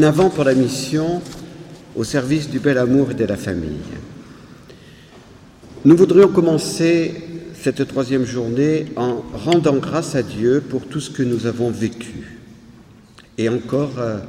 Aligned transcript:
En 0.00 0.04
avant 0.04 0.30
pour 0.30 0.44
la 0.44 0.54
mission 0.54 1.20
au 1.96 2.02
service 2.02 2.48
du 2.48 2.60
bel 2.60 2.78
amour 2.78 3.10
et 3.10 3.14
de 3.14 3.26
la 3.26 3.36
famille. 3.36 3.76
Nous 5.84 5.94
voudrions 5.94 6.28
commencer 6.28 7.14
cette 7.52 7.86
troisième 7.86 8.24
journée 8.24 8.86
en 8.96 9.22
rendant 9.34 9.76
grâce 9.76 10.14
à 10.14 10.22
Dieu 10.22 10.62
pour 10.66 10.86
tout 10.86 10.98
ce 10.98 11.10
que 11.10 11.22
nous 11.22 11.44
avons 11.44 11.70
vécu. 11.70 12.38
Et 13.36 13.50
encore, 13.50 13.98
euh, 13.98 14.20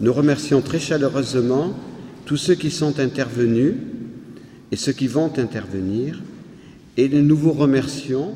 nous 0.00 0.12
remercions 0.12 0.60
très 0.62 0.80
chaleureusement 0.80 1.78
tous 2.24 2.36
ceux 2.36 2.56
qui 2.56 2.72
sont 2.72 2.98
intervenus 2.98 3.74
et 4.72 4.76
ceux 4.76 4.92
qui 4.92 5.06
vont 5.06 5.30
intervenir. 5.38 6.20
Et 6.96 7.08
nous 7.08 7.36
vous 7.36 7.52
remercions, 7.52 8.34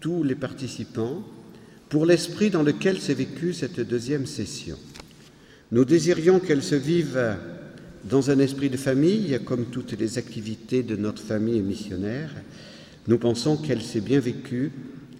tous 0.00 0.22
les 0.22 0.34
participants, 0.34 1.22
pour 1.88 2.04
l'esprit 2.04 2.50
dans 2.50 2.62
lequel 2.62 3.00
s'est 3.00 3.14
vécue 3.14 3.54
cette 3.54 3.80
deuxième 3.80 4.26
session. 4.26 4.76
Nous 5.70 5.84
désirions 5.84 6.40
qu'elle 6.40 6.62
se 6.62 6.74
vive 6.74 7.36
dans 8.04 8.30
un 8.30 8.38
esprit 8.38 8.70
de 8.70 8.78
famille, 8.78 9.38
comme 9.44 9.66
toutes 9.66 9.92
les 9.98 10.16
activités 10.16 10.82
de 10.82 10.96
notre 10.96 11.22
famille 11.22 11.60
missionnaire. 11.60 12.30
Nous 13.06 13.18
pensons 13.18 13.58
qu'elle 13.58 13.82
s'est 13.82 14.00
bien 14.00 14.18
vécue 14.18 14.72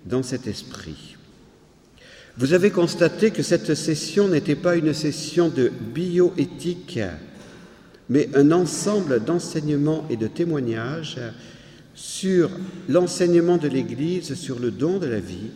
dans 0.06 0.22
cet 0.22 0.46
esprit. 0.46 1.16
Vous 2.38 2.54
avez 2.54 2.70
constaté 2.70 3.30
que 3.30 3.42
cette 3.42 3.74
session 3.74 4.28
n'était 4.28 4.54
pas 4.54 4.76
une 4.76 4.94
session 4.94 5.50
de 5.50 5.70
bioéthique, 5.94 7.00
mais 8.08 8.30
un 8.34 8.50
ensemble 8.52 9.22
d'enseignements 9.22 10.06
et 10.08 10.16
de 10.16 10.28
témoignages 10.28 11.18
sur 11.94 12.48
l'enseignement 12.88 13.58
de 13.58 13.68
l'Église, 13.68 14.32
sur 14.34 14.60
le 14.60 14.70
don 14.70 14.98
de 14.98 15.06
la 15.06 15.20
vie, 15.20 15.50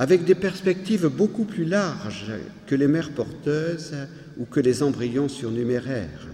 avec 0.00 0.24
des 0.24 0.34
perspectives 0.34 1.08
beaucoup 1.08 1.44
plus 1.44 1.66
larges 1.66 2.32
que 2.66 2.74
les 2.74 2.88
mères 2.88 3.10
porteuses 3.10 3.92
ou 4.38 4.46
que 4.46 4.58
les 4.58 4.82
embryons 4.82 5.28
surnuméraires. 5.28 6.26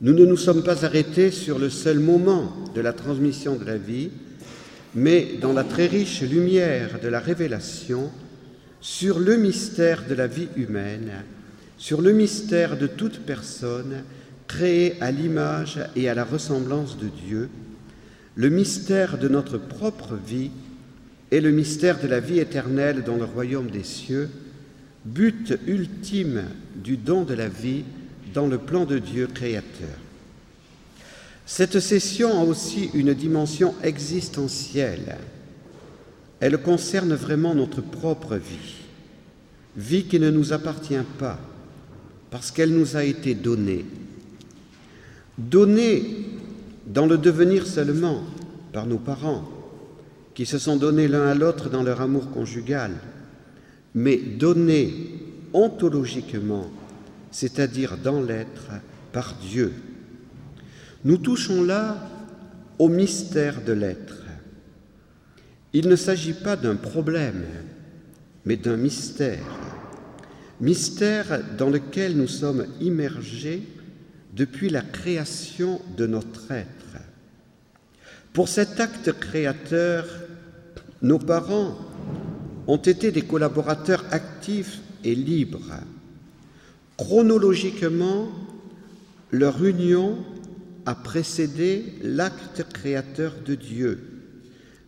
Nous 0.00 0.14
ne 0.14 0.24
nous 0.24 0.38
sommes 0.38 0.62
pas 0.62 0.82
arrêtés 0.86 1.30
sur 1.30 1.58
le 1.58 1.68
seul 1.68 1.98
moment 1.98 2.54
de 2.74 2.80
la 2.80 2.94
transmission 2.94 3.56
de 3.56 3.66
la 3.66 3.76
vie, 3.76 4.08
mais 4.94 5.34
dans 5.42 5.52
la 5.52 5.62
très 5.62 5.86
riche 5.86 6.22
lumière 6.22 7.00
de 7.02 7.08
la 7.08 7.20
révélation 7.20 8.10
sur 8.80 9.18
le 9.18 9.36
mystère 9.36 10.06
de 10.08 10.14
la 10.14 10.26
vie 10.26 10.48
humaine, 10.56 11.12
sur 11.76 12.00
le 12.00 12.12
mystère 12.12 12.78
de 12.78 12.86
toute 12.86 13.26
personne 13.26 14.04
créée 14.48 14.96
à 15.02 15.10
l'image 15.10 15.80
et 15.96 16.08
à 16.08 16.14
la 16.14 16.24
ressemblance 16.24 16.96
de 16.96 17.08
Dieu, 17.26 17.50
le 18.36 18.48
mystère 18.48 19.18
de 19.18 19.28
notre 19.28 19.58
propre 19.58 20.14
vie 20.14 20.50
et 21.34 21.40
le 21.40 21.50
mystère 21.50 22.00
de 22.00 22.06
la 22.06 22.20
vie 22.20 22.38
éternelle 22.38 23.02
dans 23.02 23.16
le 23.16 23.24
royaume 23.24 23.68
des 23.68 23.82
cieux, 23.82 24.30
but 25.04 25.58
ultime 25.66 26.44
du 26.76 26.96
don 26.96 27.24
de 27.24 27.34
la 27.34 27.48
vie 27.48 27.82
dans 28.32 28.46
le 28.46 28.56
plan 28.56 28.84
de 28.84 29.00
Dieu 29.00 29.26
créateur. 29.26 29.98
Cette 31.44 31.80
session 31.80 32.40
a 32.40 32.44
aussi 32.44 32.88
une 32.94 33.14
dimension 33.14 33.74
existentielle. 33.82 35.16
Elle 36.38 36.58
concerne 36.58 37.14
vraiment 37.14 37.56
notre 37.56 37.80
propre 37.80 38.36
vie, 38.36 38.84
vie 39.76 40.04
qui 40.04 40.20
ne 40.20 40.30
nous 40.30 40.52
appartient 40.52 40.94
pas, 41.18 41.40
parce 42.30 42.52
qu'elle 42.52 42.70
nous 42.70 42.96
a 42.96 43.02
été 43.02 43.34
donnée. 43.34 43.84
Donnée 45.36 46.28
dans 46.86 47.06
le 47.06 47.18
devenir 47.18 47.66
seulement 47.66 48.22
par 48.72 48.86
nos 48.86 48.98
parents, 48.98 49.53
qui 50.34 50.46
se 50.46 50.58
sont 50.58 50.76
donnés 50.76 51.08
l'un 51.08 51.26
à 51.28 51.34
l'autre 51.34 51.70
dans 51.70 51.82
leur 51.82 52.00
amour 52.00 52.30
conjugal, 52.30 52.92
mais 53.94 54.16
donnés 54.16 54.92
ontologiquement, 55.52 56.70
c'est-à-dire 57.30 57.96
dans 57.96 58.20
l'être, 58.20 58.70
par 59.12 59.34
Dieu. 59.34 59.72
Nous 61.04 61.18
touchons 61.18 61.62
là 61.62 62.10
au 62.78 62.88
mystère 62.88 63.62
de 63.62 63.72
l'être. 63.72 64.24
Il 65.72 65.88
ne 65.88 65.96
s'agit 65.96 66.34
pas 66.34 66.56
d'un 66.56 66.76
problème, 66.76 67.44
mais 68.44 68.56
d'un 68.56 68.76
mystère. 68.76 69.44
Mystère 70.60 71.42
dans 71.56 71.70
lequel 71.70 72.16
nous 72.16 72.28
sommes 72.28 72.66
immergés 72.80 73.62
depuis 74.32 74.70
la 74.70 74.82
création 74.82 75.80
de 75.96 76.06
notre 76.06 76.50
être. 76.50 76.68
Pour 78.32 78.48
cet 78.48 78.80
acte 78.80 79.12
créateur, 79.12 80.06
nos 81.04 81.18
parents 81.18 81.76
ont 82.66 82.78
été 82.78 83.12
des 83.12 83.22
collaborateurs 83.22 84.06
actifs 84.10 84.80
et 85.04 85.14
libres. 85.14 85.74
Chronologiquement, 86.96 88.28
leur 89.30 89.62
union 89.62 90.16
a 90.86 90.94
précédé 90.94 91.92
l'acte 92.02 92.64
créateur 92.72 93.34
de 93.44 93.54
Dieu, 93.54 94.00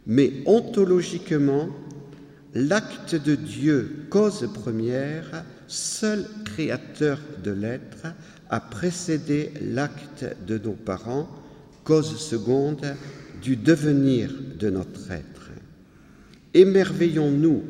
mais 0.06 0.32
ontologiquement, 0.46 1.68
l'acte 2.54 3.14
de 3.14 3.34
Dieu, 3.34 4.06
cause 4.08 4.48
première, 4.54 5.44
seul 5.68 6.24
créateur 6.46 7.20
de 7.44 7.50
l'être, 7.50 8.06
a 8.48 8.60
précédé 8.60 9.52
l'acte 9.60 10.24
de 10.46 10.56
nos 10.56 10.72
parents, 10.72 11.28
cause 11.84 12.16
seconde 12.16 12.86
du 13.42 13.56
devenir 13.56 14.32
de 14.58 14.70
notre 14.70 15.10
être. 15.10 15.35
Émerveillons-nous 16.56 17.64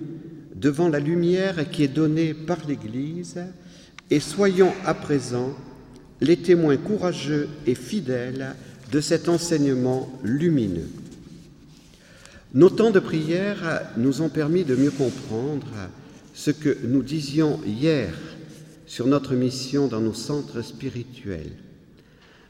devant 0.54 0.88
la 0.88 1.00
lumière 1.00 1.69
qui 1.72 1.82
est 1.82 1.88
donnée 1.88 2.34
par 2.34 2.69
l'Église 2.69 3.42
et 4.12 4.20
soyons 4.20 4.72
à 4.84 4.94
présent 4.94 5.56
les 6.20 6.36
témoins 6.36 6.76
courageux 6.76 7.48
et 7.66 7.75
fidèles 7.75 8.54
de 8.92 9.00
cet 9.00 9.28
enseignement 9.28 10.08
lumineux. 10.22 10.88
Nos 12.54 12.70
temps 12.70 12.92
de 12.92 13.00
prière 13.00 13.82
nous 13.96 14.22
ont 14.22 14.28
permis 14.28 14.62
de 14.62 14.76
mieux 14.76 14.92
comprendre 14.92 15.66
ce 16.32 16.52
que 16.52 16.78
nous 16.84 17.02
disions 17.02 17.58
hier 17.66 18.14
sur 18.86 19.08
notre 19.08 19.34
mission 19.34 19.88
dans 19.88 20.00
nos 20.00 20.14
centres 20.14 20.62
spirituels. 20.62 21.56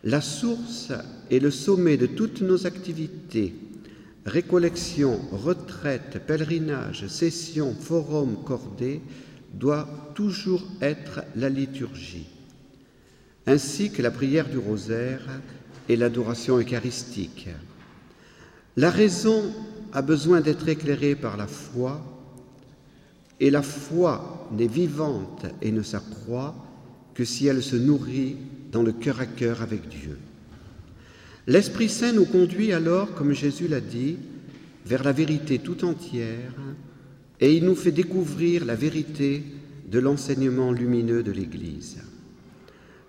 La 0.05 0.21
source 0.21 0.93
est 1.31 1.39
le 1.39 1.51
sommet 1.51 1.97
de 1.97 2.05
toutes 2.05 2.43
nos 2.43 2.67
activités 2.67 3.55
récollection, 4.27 5.21
retraite, 5.33 6.21
pèlerinage, 6.27 7.07
session, 7.07 7.75
forum, 7.75 8.37
cordée, 8.45 9.01
doit 9.55 9.89
toujours 10.15 10.65
être 10.83 11.23
la 11.37 11.49
liturgie, 11.49 12.27
ainsi 13.47 13.91
que 13.91 14.03
la 14.03 14.11
prière 14.11 14.49
du 14.49 14.59
rosaire 14.59 15.23
et 15.89 15.97
l'adoration 15.97 16.59
eucharistique. 16.59 17.49
La 18.77 18.91
raison 18.91 19.55
a 19.93 20.03
besoin 20.03 20.41
d'être 20.41 20.69
éclairée 20.69 21.15
par 21.15 21.37
la 21.37 21.47
foi, 21.47 22.03
et 23.39 23.51
la 23.51 23.63
foi 23.63 24.49
n'est 24.53 24.67
vivante 24.67 25.47
et 25.63 25.71
ne 25.71 25.83
s'accroît 25.83 26.55
que 27.15 27.25
si 27.25 27.47
elle 27.47 27.63
se 27.63 27.77
nourrit 27.77 28.37
dans 28.73 28.83
le 28.83 28.93
cœur 28.93 29.21
à 29.21 29.27
cœur 29.27 29.63
avec 29.63 29.89
Dieu. 29.89 30.19
L'Esprit 31.47 31.89
Saint 31.89 32.13
nous 32.13 32.25
conduit 32.25 32.73
alors, 32.73 33.15
comme 33.15 33.33
Jésus 33.33 33.69
l'a 33.69 33.81
dit, 33.81 34.17
vers 34.85 35.05
la 35.05 35.13
vérité 35.13 35.59
tout 35.59 35.85
entière 35.85 36.53
et 37.41 37.55
il 37.55 37.65
nous 37.65 37.77
fait 37.77 37.93
découvrir 37.93 38.65
la 38.65 38.75
vérité 38.75 39.45
de 39.91 39.99
l'enseignement 39.99 40.73
lumineux 40.73 41.23
de 41.23 41.33
l'Église. 41.33 41.99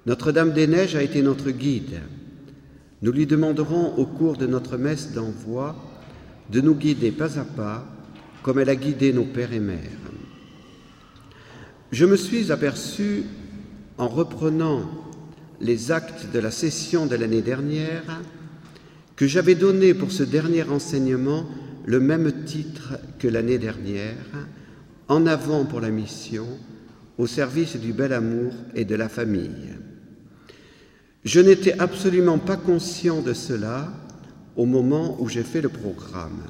Notre-Dame 0.05 0.53
des 0.53 0.67
Neiges 0.67 0.95
a 0.95 1.03
été 1.03 1.21
notre 1.21 1.49
guide. 1.51 1.99
Nous 3.01 3.11
lui 3.11 3.25
demanderons 3.25 3.95
au 3.95 4.05
cours 4.05 4.37
de 4.37 4.47
notre 4.47 4.77
messe 4.77 5.13
d'envoi 5.13 5.75
de 6.51 6.61
nous 6.61 6.75
guider 6.75 7.11
pas 7.11 7.39
à 7.39 7.43
pas 7.43 7.85
comme 8.43 8.59
elle 8.59 8.69
a 8.69 8.75
guidé 8.75 9.13
nos 9.13 9.25
pères 9.25 9.53
et 9.53 9.59
mères. 9.59 9.77
Je 11.91 12.05
me 12.05 12.15
suis 12.15 12.51
aperçu 12.51 13.23
en 13.97 14.07
reprenant 14.07 15.06
les 15.59 15.91
actes 15.91 16.31
de 16.33 16.39
la 16.39 16.51
session 16.51 17.05
de 17.05 17.15
l'année 17.15 17.41
dernière 17.41 18.21
que 19.15 19.27
j'avais 19.27 19.55
donné 19.55 19.93
pour 19.93 20.11
ce 20.11 20.23
dernier 20.23 20.63
enseignement 20.63 21.47
le 21.85 21.99
même 21.99 22.45
titre 22.45 22.99
que 23.17 23.27
l'année 23.27 23.57
dernière, 23.57 24.15
En 25.09 25.25
avant 25.25 25.63
pour 25.63 25.79
la 25.79 25.89
mission, 25.89 26.45
au 27.17 27.27
service 27.27 27.77
du 27.77 27.93
bel 27.93 28.11
amour 28.11 28.53
et 28.75 28.83
de 28.83 28.93
la 28.93 29.07
famille. 29.07 29.73
Je 31.23 31.39
n'étais 31.39 31.79
absolument 31.79 32.39
pas 32.39 32.57
conscient 32.57 33.21
de 33.21 33.33
cela 33.33 33.91
au 34.57 34.65
moment 34.65 35.15
où 35.21 35.29
j'ai 35.29 35.43
fait 35.43 35.61
le 35.61 35.69
programme. 35.69 36.43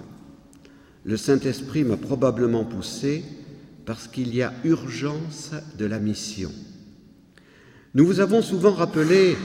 Le 1.05 1.17
Saint-Esprit 1.17 1.83
m'a 1.83 1.97
probablement 1.97 2.65
poussé 2.65 3.23
parce 3.85 4.07
qu'il 4.07 4.35
y 4.35 4.41
a 4.41 4.53
urgence 4.63 5.51
de 5.77 5.85
la 5.85 5.99
mission. 5.99 6.51
Nous 7.97 8.05
vous 8.05 8.19
avons 8.19 8.43
souvent 8.43 8.73
rappelé, 8.73 9.35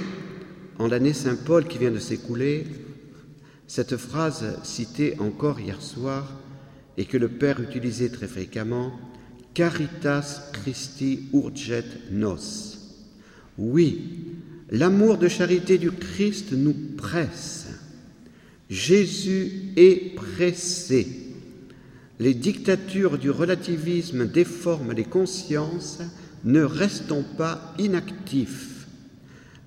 en 0.78 0.86
l'année 0.86 1.14
Saint-Paul 1.14 1.66
qui 1.66 1.78
vient 1.78 1.90
de 1.90 1.98
s'écouler, 1.98 2.66
cette 3.66 3.96
phrase 3.96 4.58
citée 4.62 5.16
encore 5.20 5.58
hier 5.58 5.80
soir 5.80 6.38
et 6.98 7.06
que 7.06 7.16
le 7.16 7.28
Père 7.28 7.62
utilisait 7.62 8.10
très 8.10 8.28
fréquemment, 8.28 8.92
Caritas 9.54 10.50
Christi 10.52 11.30
urget 11.32 11.86
nos. 12.10 12.36
Oui, 13.56 14.02
l'amour 14.70 15.16
de 15.16 15.28
charité 15.28 15.78
du 15.78 15.90
Christ 15.90 16.52
nous 16.52 16.76
presse. 16.98 17.68
Jésus 18.68 19.72
est 19.76 20.14
pressé. 20.14 21.08
Les 22.18 22.34
dictatures 22.34 23.16
du 23.16 23.30
relativisme 23.30 24.26
déforment 24.26 24.92
les 24.92 25.04
consciences, 25.04 26.00
ne 26.44 26.62
restons 26.62 27.24
pas 27.36 27.74
inactifs. 27.78 28.86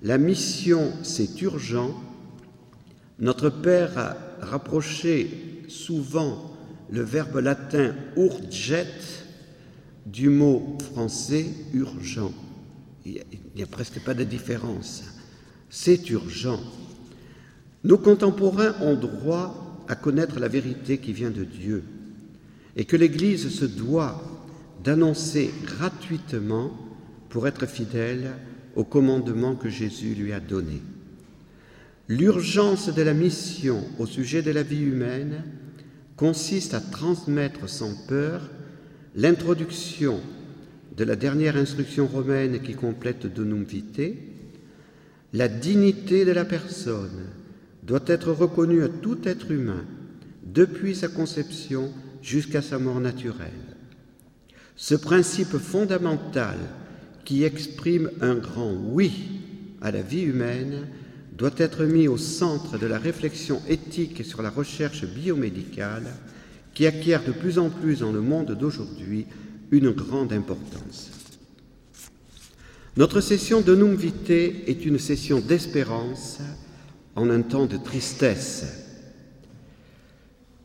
La 0.02 0.18
mission, 0.18 0.92
c'est 1.02 1.40
urgent. 1.42 1.94
Notre 3.18 3.48
Père 3.48 3.96
a 3.98 4.16
rapproché 4.40 5.64
souvent 5.68 6.52
le 6.90 7.02
verbe 7.02 7.36
latin 7.36 7.94
urget 8.16 8.86
du 10.04 10.28
mot 10.28 10.78
français 10.92 11.46
urgent. 11.72 12.32
Il 13.04 13.22
n'y 13.54 13.62
a, 13.62 13.66
presque 13.66 14.00
pas 14.04 14.14
de 14.14 14.24
différence. 14.24 15.04
C'est 15.70 16.10
urgent. 16.10 16.60
Nos 17.84 17.98
contemporains 17.98 18.74
ont 18.80 18.96
droit 18.96 19.84
à 19.88 19.94
connaître 19.94 20.38
la 20.38 20.48
vérité 20.48 20.98
qui 20.98 21.12
vient 21.12 21.30
de 21.30 21.44
Dieu 21.44 21.84
et 22.76 22.84
que 22.84 22.96
l'Église 22.96 23.48
se 23.48 23.64
doit 23.64 24.35
d'annoncer 24.86 25.50
gratuitement 25.64 26.70
pour 27.28 27.48
être 27.48 27.66
fidèle 27.66 28.30
au 28.76 28.84
commandement 28.84 29.56
que 29.56 29.68
Jésus 29.68 30.14
lui 30.14 30.32
a 30.32 30.38
donné. 30.38 30.80
L'urgence 32.08 32.94
de 32.94 33.02
la 33.02 33.12
mission 33.12 33.82
au 33.98 34.06
sujet 34.06 34.42
de 34.42 34.52
la 34.52 34.62
vie 34.62 34.84
humaine 34.84 35.42
consiste 36.14 36.72
à 36.72 36.80
transmettre 36.80 37.68
sans 37.68 38.06
peur 38.06 38.48
l'introduction 39.16 40.20
de 40.96 41.02
la 41.02 41.16
dernière 41.16 41.56
instruction 41.56 42.06
romaine 42.06 42.60
qui 42.62 42.74
complète 42.74 43.26
Donum 43.26 43.64
Vitae, 43.64 44.14
la 45.32 45.48
dignité 45.48 46.24
de 46.24 46.30
la 46.30 46.44
personne 46.44 47.26
doit 47.82 48.04
être 48.06 48.30
reconnue 48.30 48.84
à 48.84 48.88
tout 48.88 49.18
être 49.24 49.50
humain 49.50 49.84
depuis 50.44 50.94
sa 50.94 51.08
conception 51.08 51.90
jusqu'à 52.22 52.62
sa 52.62 52.78
mort 52.78 53.00
naturelle. 53.00 53.65
Ce 54.76 54.94
principe 54.94 55.56
fondamental 55.56 56.56
qui 57.24 57.44
exprime 57.44 58.10
un 58.20 58.34
grand 58.34 58.72
oui 58.72 59.12
à 59.80 59.90
la 59.90 60.02
vie 60.02 60.22
humaine 60.22 60.86
doit 61.36 61.54
être 61.56 61.84
mis 61.84 62.08
au 62.08 62.18
centre 62.18 62.78
de 62.78 62.86
la 62.86 62.98
réflexion 62.98 63.60
éthique 63.68 64.24
sur 64.24 64.42
la 64.42 64.50
recherche 64.50 65.04
biomédicale 65.06 66.06
qui 66.74 66.86
acquiert 66.86 67.24
de 67.24 67.32
plus 67.32 67.58
en 67.58 67.70
plus 67.70 68.00
dans 68.00 68.12
le 68.12 68.20
monde 68.20 68.52
d'aujourd'hui 68.52 69.26
une 69.70 69.90
grande 69.90 70.32
importance. 70.32 71.10
Notre 72.96 73.20
session 73.20 73.62
de 73.62 73.74
Num 73.74 73.98
est 74.28 74.86
une 74.86 74.98
session 74.98 75.40
d'espérance 75.40 76.38
en 77.14 77.30
un 77.30 77.42
temps 77.42 77.66
de 77.66 77.76
tristesse. 77.76 78.64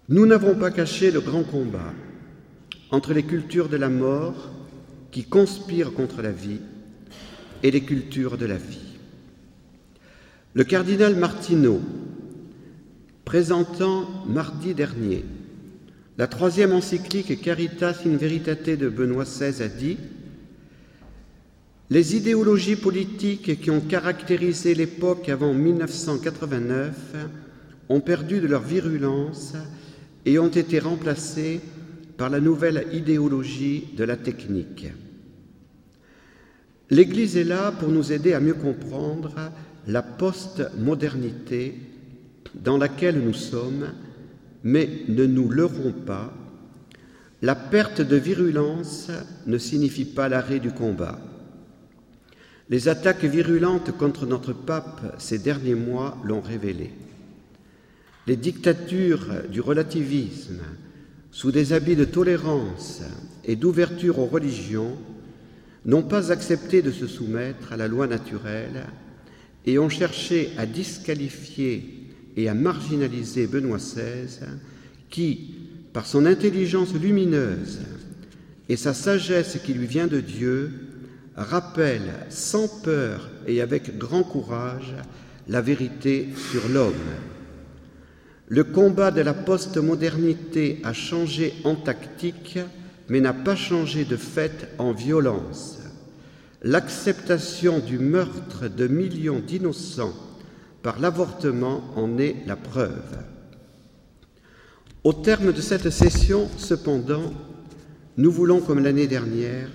Nous 0.10 0.26
n'avons 0.26 0.56
pas 0.56 0.72
caché 0.72 1.12
le 1.12 1.22
grand 1.22 1.44
combat 1.44 1.94
entre 2.92 3.14
les 3.14 3.24
cultures 3.24 3.70
de 3.70 3.78
la 3.78 3.90
mort 3.90 4.52
qui 5.12 5.24
conspirent 5.24 5.94
contre 5.94 6.22
la 6.22 6.32
vie 6.32 6.60
et 7.64 7.72
les 7.72 7.82
cultures 7.82 8.38
de 8.38 8.46
la 8.46 8.58
vie. 8.58 8.98
Le 10.54 10.64
cardinal 10.64 11.16
Martineau, 11.16 11.82
présentant 13.24 14.10
mardi 14.28 14.74
dernier 14.74 15.24
la 16.18 16.28
troisième 16.28 16.74
encyclique 16.74 17.42
Caritas 17.42 18.02
in 18.06 18.18
Veritate 18.18 18.78
de 18.78 18.90
Benoît 18.90 19.24
XVI 19.24 19.64
a 19.64 19.68
dit 19.68 19.98
Les 21.90 22.16
idéologies 22.16 22.76
politiques 22.76 23.60
qui 23.62 23.72
ont 23.72 23.80
caractérisé 23.80 24.76
l'époque 24.76 25.30
avant 25.30 25.54
1989 25.54 27.16
ont 27.90 28.02
perdu 28.02 28.40
de 28.42 28.48
leur 28.48 28.62
virulence 28.62 29.54
et 30.26 30.38
ont 30.38 30.50
été 30.50 30.80
remplacées 30.80 31.62
par 32.22 32.30
la 32.30 32.40
nouvelle 32.40 32.86
idéologie 32.94 33.88
de 33.98 34.04
la 34.04 34.16
technique. 34.16 34.86
L'Église 36.92 37.36
est 37.36 37.44
là 37.44 37.72
pour 37.72 37.90
nous 37.90 38.12
aider 38.12 38.34
à 38.34 38.40
mieux 38.40 38.54
comprendre 38.54 39.34
la 39.88 40.04
post-modernité 40.04 41.80
dans 42.54 42.78
laquelle 42.78 43.20
nous 43.20 43.34
sommes 43.34 43.88
mais 44.64 44.88
ne 45.08 45.26
nous 45.26 45.50
leurrons 45.50 45.94
pas, 45.94 46.32
la 47.42 47.56
perte 47.56 48.02
de 48.02 48.18
virulence 48.18 49.10
ne 49.48 49.58
signifie 49.58 50.06
pas 50.06 50.30
l'arrêt 50.30 50.60
du 50.60 50.70
combat. 50.70 51.20
Les 52.70 52.88
attaques 52.88 53.26
virulentes 53.26 53.98
contre 53.98 54.28
notre 54.28 54.54
pape 54.54 55.16
ces 55.18 55.40
derniers 55.40 55.74
mois 55.74 56.20
l'ont 56.24 56.42
révélé. 56.42 56.92
Les 58.28 58.36
dictatures 58.36 59.26
du 59.50 59.60
relativisme, 59.60 60.62
sous 61.32 61.52
des 61.52 61.74
habits 61.74 61.96
de 61.96 62.06
tolérance 62.06 63.02
et 63.46 63.56
d'ouverture 63.56 64.20
aux 64.20 64.26
religions, 64.26 64.98
n'ont 65.86 66.04
pas 66.04 66.32
accepté 66.32 66.82
de 66.82 66.92
se 66.92 67.08
soumettre 67.08 67.74
à 67.74 67.78
la 67.78 67.88
loi 67.88 68.08
naturelle 68.08 68.86
et 69.66 69.80
ont 69.80 69.90
cherché 69.90 70.52
à 70.58 70.66
disqualifier 70.66 72.08
et 72.38 72.50
à 72.50 72.54
marginaliser 72.54 73.48
Benoît 73.48 73.78
XVI, 73.78 74.46
qui, 75.10 75.56
par 75.94 76.06
son 76.06 76.26
intelligence 76.26 76.94
lumineuse 76.94 77.80
et 78.70 78.78
sa 78.78 78.94
sagesse 78.94 79.58
qui 79.64 79.74
lui 79.74 79.88
vient 79.88 80.08
de 80.08 80.20
Dieu, 80.20 80.72
rappelle 81.36 82.14
sans 82.30 82.68
peur 82.68 83.30
et 83.48 83.62
avec 83.62 83.98
grand 83.98 84.24
courage 84.24 84.94
la 85.48 85.62
vérité 85.62 86.30
sur 86.52 86.68
l'homme. 86.70 86.94
Le 88.52 88.66
combat 88.66 89.12
de 89.12 89.22
la 89.22 89.34
postmodernité 89.34 90.82
a 90.84 90.92
changé 90.92 91.54
en 91.64 91.76
tactique, 91.76 92.60
mais 93.08 93.22
n'a 93.22 93.32
pas 93.32 93.56
changé 93.56 94.04
de 94.04 94.18
fait 94.18 94.68
en 94.78 94.92
violence. 94.92 95.80
L'acceptation 96.62 97.80
du 97.80 97.98
meurtre 97.98 98.68
de 98.68 98.88
millions 98.88 99.40
d'innocents 99.40 100.14
par 100.84 101.00
l'avortement 101.00 101.82
en 101.96 102.18
est 102.18 102.36
la 102.46 102.58
preuve. 102.58 103.24
Au 105.06 105.14
terme 105.14 105.54
de 105.54 105.62
cette 105.62 105.90
session, 105.90 106.50
cependant, 106.58 107.32
nous 108.18 108.34
voulons, 108.34 108.60
comme 108.60 108.84
l'année 108.84 109.08
dernière, 109.08 109.72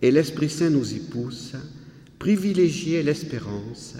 et 0.00 0.10
l'Esprit 0.10 0.48
Saint 0.48 0.70
nous 0.70 0.94
y 0.94 0.98
pousse, 0.98 1.52
privilégier 2.18 3.02
l'espérance 3.02 3.96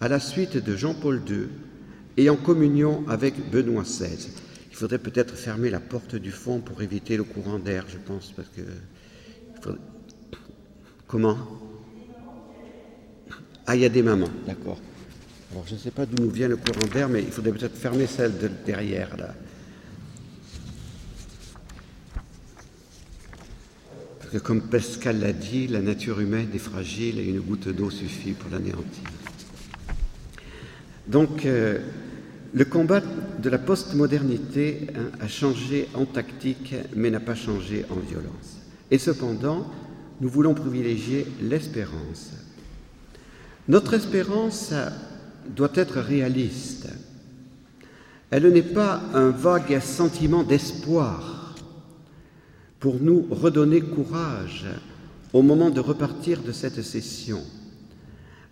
à 0.00 0.08
la 0.08 0.20
suite 0.20 0.56
de 0.56 0.74
Jean-Paul 0.74 1.20
II 1.28 1.48
et 2.16 2.30
en 2.30 2.36
communion 2.36 3.04
avec 3.08 3.50
Benoît 3.50 3.82
XVI. 3.82 4.28
Il 4.70 4.76
faudrait 4.76 4.98
peut-être 4.98 5.34
fermer 5.34 5.70
la 5.70 5.80
porte 5.80 6.16
du 6.16 6.30
fond 6.30 6.60
pour 6.60 6.82
éviter 6.82 7.16
le 7.16 7.24
courant 7.24 7.58
d'air, 7.58 7.86
je 7.88 7.98
pense, 7.98 8.32
parce 8.32 8.48
que... 8.48 8.62
Comment? 11.06 11.38
Ah, 13.66 13.74
il 13.74 13.82
y 13.82 13.84
a 13.84 13.88
des 13.88 14.02
mamans, 14.02 14.30
d'accord. 14.46 14.78
Alors 15.52 15.66
je 15.66 15.74
ne 15.74 15.78
sais 15.78 15.90
pas 15.90 16.06
d'où 16.06 16.22
nous 16.22 16.30
vient 16.30 16.48
le 16.48 16.56
courant 16.56 16.86
d'air, 16.92 17.08
mais 17.08 17.22
il 17.22 17.30
faudrait 17.30 17.52
peut-être 17.52 17.76
fermer 17.76 18.06
celle 18.06 18.36
de 18.38 18.50
derrière 18.64 19.16
là. 19.16 19.34
Parce 24.18 24.30
que 24.30 24.38
comme 24.38 24.62
Pascal 24.62 25.20
l'a 25.20 25.32
dit, 25.32 25.68
la 25.68 25.80
nature 25.80 26.20
humaine 26.20 26.48
est 26.52 26.58
fragile 26.58 27.18
et 27.18 27.24
une 27.24 27.40
goutte 27.40 27.68
d'eau 27.68 27.90
suffit 27.90 28.32
pour 28.32 28.50
l'anéantir. 28.50 29.04
Donc 31.06 31.46
euh, 31.46 31.78
le 32.52 32.64
combat 32.64 33.00
de 33.42 33.50
la 33.50 33.58
postmodernité 33.58 34.88
hein, 34.94 35.10
a 35.20 35.28
changé 35.28 35.88
en 35.94 36.04
tactique, 36.04 36.74
mais 36.94 37.10
n'a 37.10 37.20
pas 37.20 37.34
changé 37.34 37.84
en 37.90 37.96
violence. 37.96 38.58
Et 38.90 38.98
cependant, 38.98 39.66
nous 40.20 40.28
voulons 40.28 40.54
privilégier 40.54 41.26
l'espérance. 41.42 42.32
Notre 43.68 43.94
espérance 43.94 44.72
doit 45.54 45.72
être 45.74 46.00
réaliste. 46.00 46.88
Elle 48.30 48.48
n'est 48.52 48.62
pas 48.62 49.02
un 49.14 49.30
vague 49.30 49.80
sentiment 49.80 50.42
d'espoir 50.42 51.54
pour 52.80 53.00
nous 53.00 53.26
redonner 53.30 53.80
courage 53.80 54.66
au 55.32 55.42
moment 55.42 55.70
de 55.70 55.80
repartir 55.80 56.42
de 56.42 56.52
cette 56.52 56.82
session. 56.82 57.42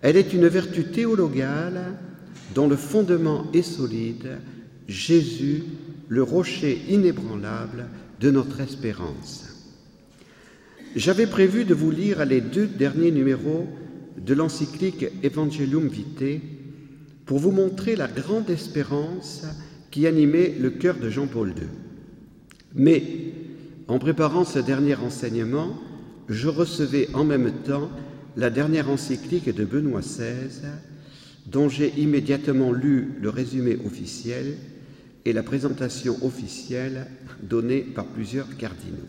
Elle 0.03 0.17
est 0.17 0.33
une 0.33 0.49
vertu 0.49 0.85
théologale 0.85 1.97
dont 2.55 2.69
le 2.69 2.77
fondement 2.77 3.47
est 3.53 3.63
solide, 3.63 4.39
Jésus, 4.89 5.63
le 6.09 6.23
rocher 6.23 6.83
inébranlable 6.89 7.87
de 8.21 8.31
notre 8.31 8.61
espérance. 8.61 9.45
J'avais 10.97 11.27
prévu 11.27 11.65
de 11.65 11.75
vous 11.75 11.91
lire 11.91 12.25
les 12.25 12.41
deux 12.41 12.67
derniers 12.67 13.11
numéros 13.11 13.67
de 14.17 14.35
l'encyclique 14.35 15.07
Evangelium 15.25 15.89
Vitae 15.89 16.41
pour 17.27 17.39
vous 17.39 17.51
montrer 17.51 17.97
la 17.97 18.07
grande 18.07 18.51
espérance 18.51 19.45
qui 19.91 20.07
animait 20.07 20.55
le 20.61 20.71
cœur 20.71 20.97
de 20.97 21.09
Jean-Paul 21.09 21.51
II. 21.51 21.67
Mais 22.75 23.03
en 23.89 23.99
préparant 23.99 24.45
ce 24.45 24.59
dernier 24.59 24.97
enseignement, 24.97 25.79
je 26.29 26.49
recevais 26.49 27.09
en 27.15 27.25
même 27.25 27.53
temps 27.65 27.91
la 28.37 28.51
dernière 28.51 28.91
encyclique 28.91 29.55
de 29.55 29.65
Benoît 29.65 30.01
XVI, 30.01 30.67
dont 31.47 31.69
j'ai 31.69 31.93
immédiatement 31.99 32.73
lu 32.73 33.15
le 33.21 33.29
résumé 33.29 33.77
officiel 33.85 34.57
et 35.25 35.33
la 35.33 35.43
présentation 35.43 36.17
officielle 36.25 37.07
donnée 37.43 37.81
par 37.81 38.07
plusieurs 38.07 38.57
cardinaux. 38.57 39.09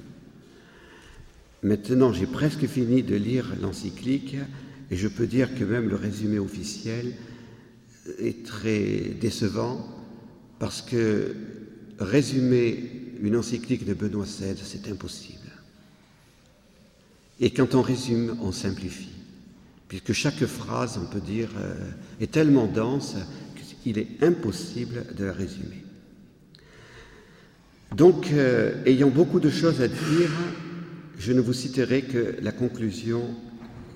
Maintenant, 1.63 2.13
j'ai 2.13 2.27
presque 2.27 2.68
fini 2.68 3.04
de 3.04 3.15
lire 3.15 3.56
l'encyclique 3.62 4.36
et 4.92 4.96
je 4.96 5.08
peux 5.08 5.27
dire 5.27 5.56
que 5.56 5.63
même 5.63 5.89
le 5.89 5.96
résumé 5.96 6.39
officiel 6.39 7.13
est 8.20 8.46
très 8.46 9.00
décevant 9.20 9.86
parce 10.60 10.82
que 10.82 11.36
résumer 12.00 12.92
une 13.22 13.36
encyclique 13.36 13.86
de 13.86 13.94
Benoît 13.94 14.25
XVI, 14.25 14.56
c'est 14.63 14.89
impossible. 14.89 15.39
Et 17.39 17.51
quand 17.51 17.75
on 17.75 17.82
résume, 17.82 18.38
on 18.42 18.51
simplifie, 18.51 19.10
puisque 19.88 20.13
chaque 20.13 20.46
phrase, 20.46 21.00
on 21.01 21.06
peut 21.06 21.22
dire, 21.22 21.50
euh, 21.58 21.75
est 22.20 22.32
tellement 22.32 22.68
dense 22.68 23.15
qu'il 23.84 23.98
est 23.98 24.24
impossible 24.24 25.06
de 25.15 25.25
la 25.25 25.34
résumer. 25.34 25.84
Donc, 27.96 28.32
euh, 28.32 28.84
ayant 28.86 29.10
beaucoup 29.10 29.39
de 29.39 29.50
choses 29.50 29.82
à 29.82 29.88
dire, 29.88 30.32
je 31.18 31.32
ne 31.32 31.39
vous 31.39 31.54
citerai 31.54 32.01
que 32.01 32.36
la 32.42 32.51
conclusion, 32.51 33.22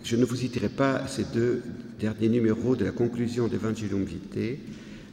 je 0.04 0.16
ne 0.16 0.26
vous 0.26 0.36
citerai 0.36 0.70
pas 0.70 1.08
ces 1.08 1.26
deux 1.26 1.64
derniers 2.00 2.30
numéros 2.30 2.76
de 2.76 2.86
la 2.86 2.92
conclusion 2.92 3.48
d'Evangelium 3.48 4.04
Vitae. 4.04 4.60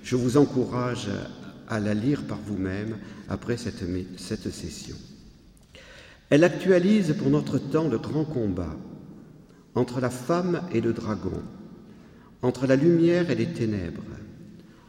Je 0.04 0.14
vous 0.14 0.36
encourage 0.36 1.08
à 1.68 1.80
la 1.80 1.94
lire 1.94 2.22
par 2.24 2.38
vous-même 2.38 2.96
après 3.28 3.56
cette, 3.56 3.82
cette 4.18 4.50
session. 4.52 4.96
Elle 6.30 6.44
actualise 6.44 7.14
pour 7.18 7.30
notre 7.30 7.58
temps 7.58 7.88
le 7.88 7.98
grand 7.98 8.24
combat 8.24 8.76
entre 9.76 10.00
la 10.00 10.10
femme 10.10 10.62
et 10.72 10.80
le 10.80 10.92
dragon, 10.92 11.42
entre 12.42 12.66
la 12.66 12.74
lumière 12.74 13.30
et 13.30 13.36
les 13.36 13.52
ténèbres, 13.52 14.02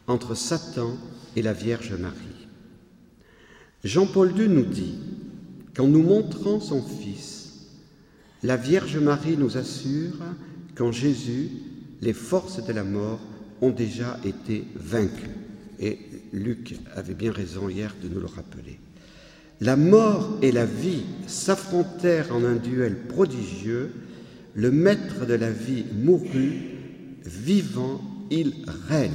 entre 0.08 0.34
Satan 0.34 0.98
et 1.36 1.44
la 1.44 1.54
Vierge 1.54 1.94
Marie. 1.94 2.48
Jean-Paul 3.84 4.34
II 4.36 4.48
nous 4.50 4.66
dit, 4.66 4.96
qu'en 5.78 5.88
nous 5.88 6.02
montrant 6.02 6.60
son 6.60 6.82
Fils, 6.82 7.68
la 8.42 8.58
Vierge 8.58 8.98
Marie 8.98 9.38
nous 9.38 9.58
assure 9.58 10.16
qu'en 10.76 10.92
Jésus, 10.92 11.50
les 12.02 12.14
forces 12.14 12.66
de 12.66 12.74
la 12.74 12.84
mort 12.84 13.20
ont 13.62 13.70
déjà 13.70 14.20
été 14.26 14.66
vaincues. 14.76 15.36
Et 15.80 16.00
Luc 16.34 16.76
avait 16.96 17.14
bien 17.14 17.32
raison 17.32 17.70
hier 17.70 17.96
de 18.02 18.10
nous 18.10 18.20
le 18.20 18.26
rappeler. 18.26 18.80
La 19.62 19.76
mort 19.76 20.38
et 20.42 20.52
la 20.52 20.66
vie 20.66 21.04
s'affrontèrent 21.28 22.34
en 22.34 22.44
un 22.44 22.56
duel 22.56 22.96
prodigieux. 23.08 23.92
Le 24.58 24.72
maître 24.72 25.28
de 25.28 25.36
la 25.36 25.52
vie 25.52 25.86
mourut, 25.94 26.56
vivant, 27.24 28.02
il 28.32 28.54
règne. 28.90 29.12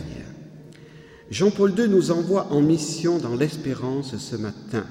Jean-Paul 1.32 1.74
II 1.76 1.88
nous 1.88 2.12
envoie 2.12 2.52
en 2.52 2.62
mission 2.62 3.18
dans 3.18 3.34
l'espérance 3.34 4.16
ce 4.16 4.36
matin 4.36 4.86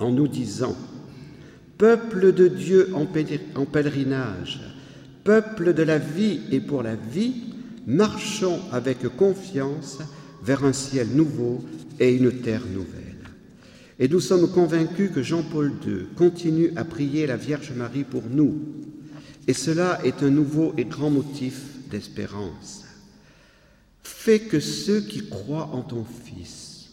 en 0.00 0.10
nous 0.10 0.26
disant 0.26 0.74
Peuple 1.78 2.32
de 2.32 2.48
Dieu 2.48 2.92
en 2.92 3.06
pèlerinage, 3.64 4.60
peuple 5.22 5.74
de 5.74 5.84
la 5.84 5.98
vie 5.98 6.40
et 6.50 6.58
pour 6.60 6.82
la 6.82 6.96
vie, 6.96 7.34
marchons 7.86 8.58
avec 8.72 9.16
confiance 9.16 10.00
vers 10.42 10.64
un 10.64 10.72
ciel 10.72 11.06
nouveau 11.14 11.64
et 12.00 12.12
une 12.12 12.32
terre 12.32 12.66
nouvelle. 12.66 13.30
Et 14.00 14.08
nous 14.08 14.18
sommes 14.18 14.50
convaincus 14.50 15.12
que 15.14 15.22
Jean-Paul 15.22 15.70
II 15.86 16.06
continue 16.16 16.72
à 16.74 16.84
prier 16.84 17.28
la 17.28 17.36
Vierge 17.36 17.70
Marie 17.76 18.02
pour 18.02 18.24
nous. 18.28 18.60
Et 19.48 19.54
cela 19.54 19.98
est 20.04 20.22
un 20.22 20.30
nouveau 20.30 20.72
et 20.76 20.84
grand 20.84 21.10
motif 21.10 21.62
d'espérance. 21.90 22.84
Fais 24.02 24.40
que 24.40 24.60
ceux 24.60 25.00
qui 25.00 25.28
croient 25.28 25.70
en 25.72 25.82
ton 25.82 26.04
Fils 26.04 26.90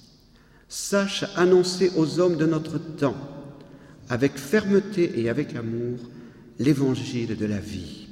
sachent 0.68 1.26
annoncer 1.36 1.92
aux 1.96 2.20
hommes 2.20 2.38
de 2.38 2.46
notre 2.46 2.78
temps, 2.78 3.18
avec 4.10 4.38
fermeté 4.38 5.20
et 5.20 5.30
avec 5.30 5.56
amour, 5.56 6.00
l'évangile 6.60 7.38
de 7.38 7.46
la 7.46 7.60
vie. 7.60 8.08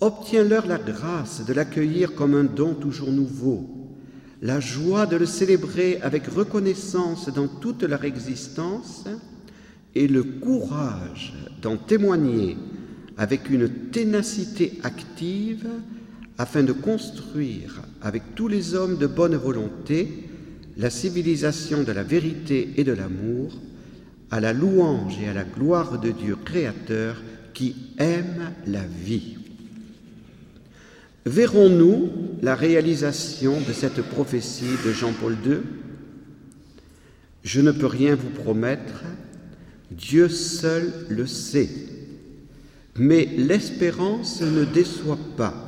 Obtiens-leur 0.00 0.66
la 0.66 0.78
grâce 0.78 1.44
de 1.44 1.52
l'accueillir 1.52 2.14
comme 2.14 2.34
un 2.34 2.44
don 2.44 2.74
toujours 2.74 3.10
nouveau 3.10 3.80
la 4.42 4.58
joie 4.60 5.06
de 5.06 5.16
le 5.16 5.26
célébrer 5.26 5.98
avec 6.02 6.26
reconnaissance 6.26 7.28
dans 7.28 7.48
toute 7.48 7.82
leur 7.82 8.04
existence 8.04 9.04
et 9.94 10.08
le 10.08 10.22
courage 10.22 11.34
d'en 11.60 11.76
témoigner 11.76 12.56
avec 13.20 13.50
une 13.50 13.68
ténacité 13.68 14.78
active 14.82 15.68
afin 16.38 16.62
de 16.62 16.72
construire 16.72 17.82
avec 18.00 18.34
tous 18.34 18.48
les 18.48 18.74
hommes 18.74 18.96
de 18.96 19.06
bonne 19.06 19.36
volonté 19.36 20.24
la 20.78 20.88
civilisation 20.88 21.82
de 21.82 21.92
la 21.92 22.02
vérité 22.02 22.70
et 22.78 22.82
de 22.82 22.92
l'amour 22.92 23.52
à 24.30 24.40
la 24.40 24.54
louange 24.54 25.18
et 25.22 25.28
à 25.28 25.34
la 25.34 25.44
gloire 25.44 26.00
de 26.00 26.12
Dieu 26.12 26.34
créateur 26.34 27.22
qui 27.52 27.76
aime 27.98 28.52
la 28.66 28.84
vie. 29.04 29.36
Verrons-nous 31.26 32.08
la 32.40 32.54
réalisation 32.54 33.60
de 33.60 33.74
cette 33.74 34.00
prophétie 34.00 34.78
de 34.82 34.92
Jean-Paul 34.92 35.36
II 35.44 35.58
Je 37.44 37.60
ne 37.60 37.70
peux 37.70 37.84
rien 37.84 38.14
vous 38.14 38.30
promettre, 38.30 39.02
Dieu 39.90 40.30
seul 40.30 40.90
le 41.10 41.26
sait. 41.26 41.89
Mais 42.96 43.24
l'espérance 43.36 44.42
ne 44.42 44.64
déçoit 44.64 45.18
pas. 45.36 45.66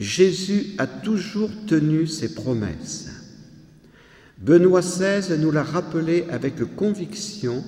Jésus 0.00 0.74
a 0.78 0.86
toujours 0.86 1.50
tenu 1.66 2.06
ses 2.06 2.34
promesses. 2.34 3.10
Benoît 4.38 4.82
XVI 4.82 5.38
nous 5.38 5.50
l'a 5.50 5.62
rappelé 5.62 6.26
avec 6.30 6.62
conviction 6.76 7.64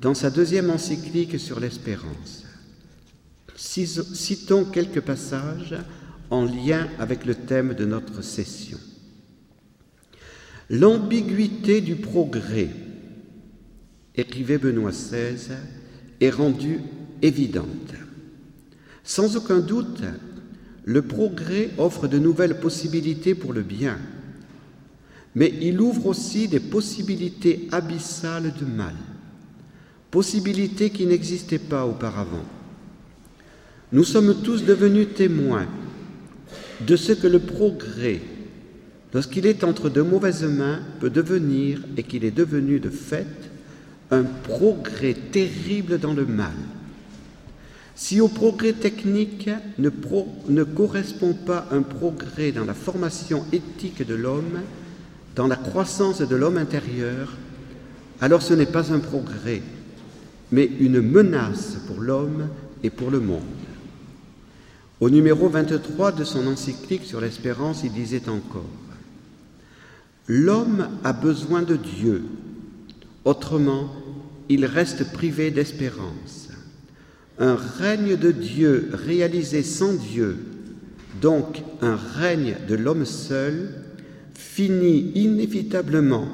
dans 0.00 0.14
sa 0.14 0.30
deuxième 0.30 0.70
encyclique 0.70 1.38
sur 1.38 1.60
l'espérance. 1.60 2.44
Citons 3.56 4.64
quelques 4.64 5.02
passages 5.02 5.76
en 6.30 6.44
lien 6.44 6.88
avec 6.98 7.26
le 7.26 7.34
thème 7.34 7.74
de 7.74 7.84
notre 7.84 8.22
session. 8.22 8.78
L'ambiguïté 10.70 11.80
du 11.80 11.96
progrès, 11.96 12.70
écrivait 14.16 14.58
Benoît 14.58 14.92
XVI, 14.92 15.52
est 16.20 16.30
rendue 16.30 16.80
évidente. 17.22 17.94
Sans 19.04 19.36
aucun 19.36 19.60
doute, 19.60 20.02
le 20.84 21.02
progrès 21.02 21.70
offre 21.78 22.08
de 22.08 22.18
nouvelles 22.18 22.60
possibilités 22.60 23.34
pour 23.34 23.52
le 23.52 23.62
bien, 23.62 23.98
mais 25.34 25.52
il 25.60 25.80
ouvre 25.80 26.06
aussi 26.06 26.48
des 26.48 26.60
possibilités 26.60 27.68
abyssales 27.70 28.52
de 28.58 28.64
mal, 28.64 28.94
possibilités 30.10 30.90
qui 30.90 31.06
n'existaient 31.06 31.58
pas 31.58 31.86
auparavant. 31.86 32.44
Nous 33.92 34.04
sommes 34.04 34.42
tous 34.42 34.64
devenus 34.64 35.08
témoins 35.14 35.66
de 36.86 36.96
ce 36.96 37.12
que 37.12 37.26
le 37.26 37.40
progrès, 37.40 38.20
lorsqu'il 39.12 39.46
est 39.46 39.64
entre 39.64 39.90
de 39.90 40.02
mauvaises 40.02 40.44
mains, 40.44 40.80
peut 41.00 41.10
devenir, 41.10 41.82
et 41.96 42.02
qu'il 42.02 42.24
est 42.24 42.30
devenu 42.30 42.80
de 42.80 42.90
fait, 42.90 43.26
un 44.10 44.22
progrès 44.22 45.14
terrible 45.14 45.98
dans 45.98 46.14
le 46.14 46.26
mal. 46.26 46.54
Si 48.00 48.18
au 48.22 48.28
progrès 48.28 48.72
technique 48.72 49.50
ne, 49.78 50.62
correspond 50.64 51.34
pas 51.34 51.68
un 51.70 51.82
progrès 51.82 52.50
dans 52.50 52.64
la 52.64 52.72
formation 52.72 53.44
éthique 53.52 54.06
de 54.06 54.14
l'homme, 54.14 54.62
dans 55.36 55.46
la 55.46 55.56
croissance 55.56 56.22
de 56.22 56.34
l'homme 56.34 56.56
intérieur, 56.56 57.36
alors 58.22 58.40
ce 58.40 58.54
n'est 58.54 58.64
pas 58.64 58.90
un 58.90 59.00
progrès, 59.00 59.60
mais 60.50 60.64
une 60.80 61.02
menace 61.02 61.76
pour 61.86 62.00
l'homme 62.00 62.48
et 62.82 62.88
pour 62.88 63.10
le 63.10 63.20
monde. 63.20 63.42
Au 64.98 65.10
numéro 65.10 65.50
23 65.50 66.12
de 66.12 66.24
son 66.24 66.46
encyclique 66.46 67.04
sur 67.04 67.20
l'espérance, 67.20 67.82
il 67.84 67.92
disait 67.92 68.30
encore 68.30 68.64
L'homme 70.26 70.88
a 71.04 71.12
besoin 71.12 71.60
de 71.60 71.76
Dieu, 71.76 72.24
autrement 73.26 73.94
il 74.48 74.64
reste 74.64 75.12
privé 75.12 75.50
d'espérance. 75.50 76.39
Un 77.40 77.54
règne 77.54 78.16
de 78.16 78.32
Dieu 78.32 78.90
réalisé 78.92 79.62
sans 79.62 79.94
Dieu, 79.94 80.36
donc 81.22 81.62
un 81.80 81.96
règne 81.96 82.56
de 82.68 82.74
l'homme 82.74 83.06
seul, 83.06 83.70
finit 84.34 85.10
inévitablement 85.14 86.28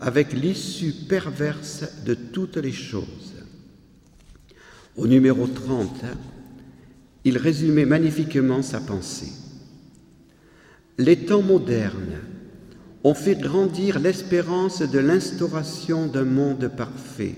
avec 0.00 0.32
l'issue 0.32 0.92
perverse 1.08 1.84
de 2.04 2.14
toutes 2.14 2.56
les 2.56 2.72
choses. 2.72 3.34
Au 4.96 5.06
numéro 5.06 5.46
30, 5.46 6.02
il 7.24 7.38
résumait 7.38 7.86
magnifiquement 7.86 8.62
sa 8.62 8.80
pensée. 8.80 9.32
Les 10.98 11.16
temps 11.16 11.42
modernes 11.42 12.18
ont 13.04 13.14
fait 13.14 13.36
grandir 13.36 14.00
l'espérance 14.00 14.82
de 14.82 14.98
l'instauration 14.98 16.06
d'un 16.06 16.24
monde 16.24 16.68
parfait. 16.76 17.36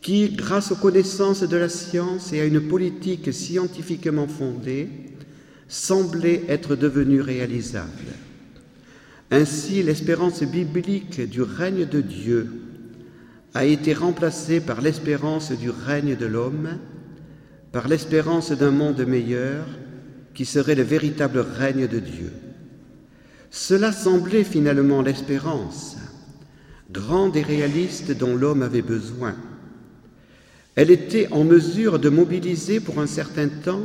Qui, 0.00 0.30
grâce 0.30 0.72
aux 0.72 0.76
connaissances 0.76 1.42
de 1.42 1.56
la 1.56 1.68
science 1.68 2.32
et 2.32 2.40
à 2.40 2.44
une 2.44 2.60
politique 2.60 3.32
scientifiquement 3.32 4.26
fondée, 4.26 4.88
semblait 5.68 6.44
être 6.48 6.74
devenu 6.74 7.20
réalisable. 7.20 8.14
Ainsi, 9.30 9.82
l'espérance 9.82 10.42
biblique 10.42 11.20
du 11.20 11.42
règne 11.42 11.86
de 11.86 12.00
Dieu 12.00 12.50
a 13.54 13.64
été 13.64 13.92
remplacée 13.94 14.60
par 14.60 14.80
l'espérance 14.80 15.52
du 15.52 15.70
règne 15.70 16.16
de 16.16 16.26
l'homme, 16.26 16.78
par 17.72 17.86
l'espérance 17.86 18.50
d'un 18.52 18.70
monde 18.70 19.04
meilleur 19.06 19.66
qui 20.34 20.44
serait 20.44 20.74
le 20.74 20.82
véritable 20.82 21.40
règne 21.40 21.86
de 21.86 21.98
Dieu. 21.98 22.32
Cela 23.50 23.92
semblait 23.92 24.44
finalement 24.44 25.02
l'espérance, 25.02 25.96
grande 26.90 27.36
et 27.36 27.42
réaliste 27.42 28.16
dont 28.16 28.36
l'homme 28.36 28.62
avait 28.62 28.82
besoin. 28.82 29.34
Elle 30.80 30.90
était 30.90 31.30
en 31.30 31.44
mesure 31.44 31.98
de 31.98 32.08
mobiliser 32.08 32.80
pour 32.80 33.00
un 33.00 33.06
certain 33.06 33.48
temps 33.48 33.84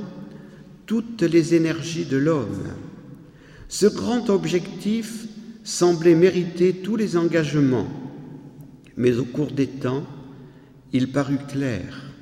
toutes 0.86 1.24
les 1.24 1.54
énergies 1.54 2.06
de 2.06 2.16
l'homme. 2.16 2.70
Ce 3.68 3.86
grand 3.86 4.30
objectif 4.30 5.26
semblait 5.66 6.16
mériter 6.16 6.72
tous 6.72 6.96
les 6.96 7.18
engagements, 7.18 7.90
mais 8.96 9.18
au 9.18 9.26
cours 9.26 9.52
des 9.52 9.68
temps, 9.68 10.06
il 10.94 11.12
parut 11.12 11.46
clair 11.50 12.14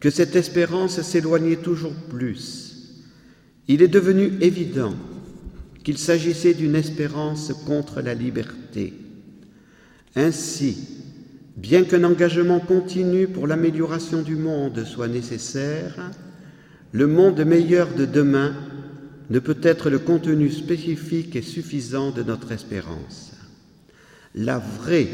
que 0.00 0.10
cette 0.10 0.34
espérance 0.34 1.00
s'éloignait 1.00 1.54
toujours 1.54 1.94
plus. 2.10 3.04
Il 3.68 3.82
est 3.82 3.86
devenu 3.86 4.32
évident 4.40 4.96
qu'il 5.84 5.96
s'agissait 5.96 6.54
d'une 6.54 6.74
espérance 6.74 7.52
contre 7.66 8.00
la 8.00 8.14
liberté. 8.14 8.94
Ainsi, 10.16 10.88
bien 11.58 11.82
qu'un 11.82 12.04
engagement 12.04 12.60
continu 12.60 13.26
pour 13.26 13.48
l'amélioration 13.48 14.22
du 14.22 14.36
monde 14.36 14.84
soit 14.84 15.08
nécessaire, 15.08 16.12
le 16.92 17.08
monde 17.08 17.40
meilleur 17.40 17.92
de 17.94 18.04
demain 18.04 18.54
ne 19.28 19.40
peut 19.40 19.58
être 19.62 19.90
le 19.90 19.98
contenu 19.98 20.50
spécifique 20.50 21.34
et 21.34 21.42
suffisant 21.42 22.12
de 22.12 22.22
notre 22.22 22.52
espérance. 22.52 23.32
La 24.36 24.58
vraie, 24.58 25.08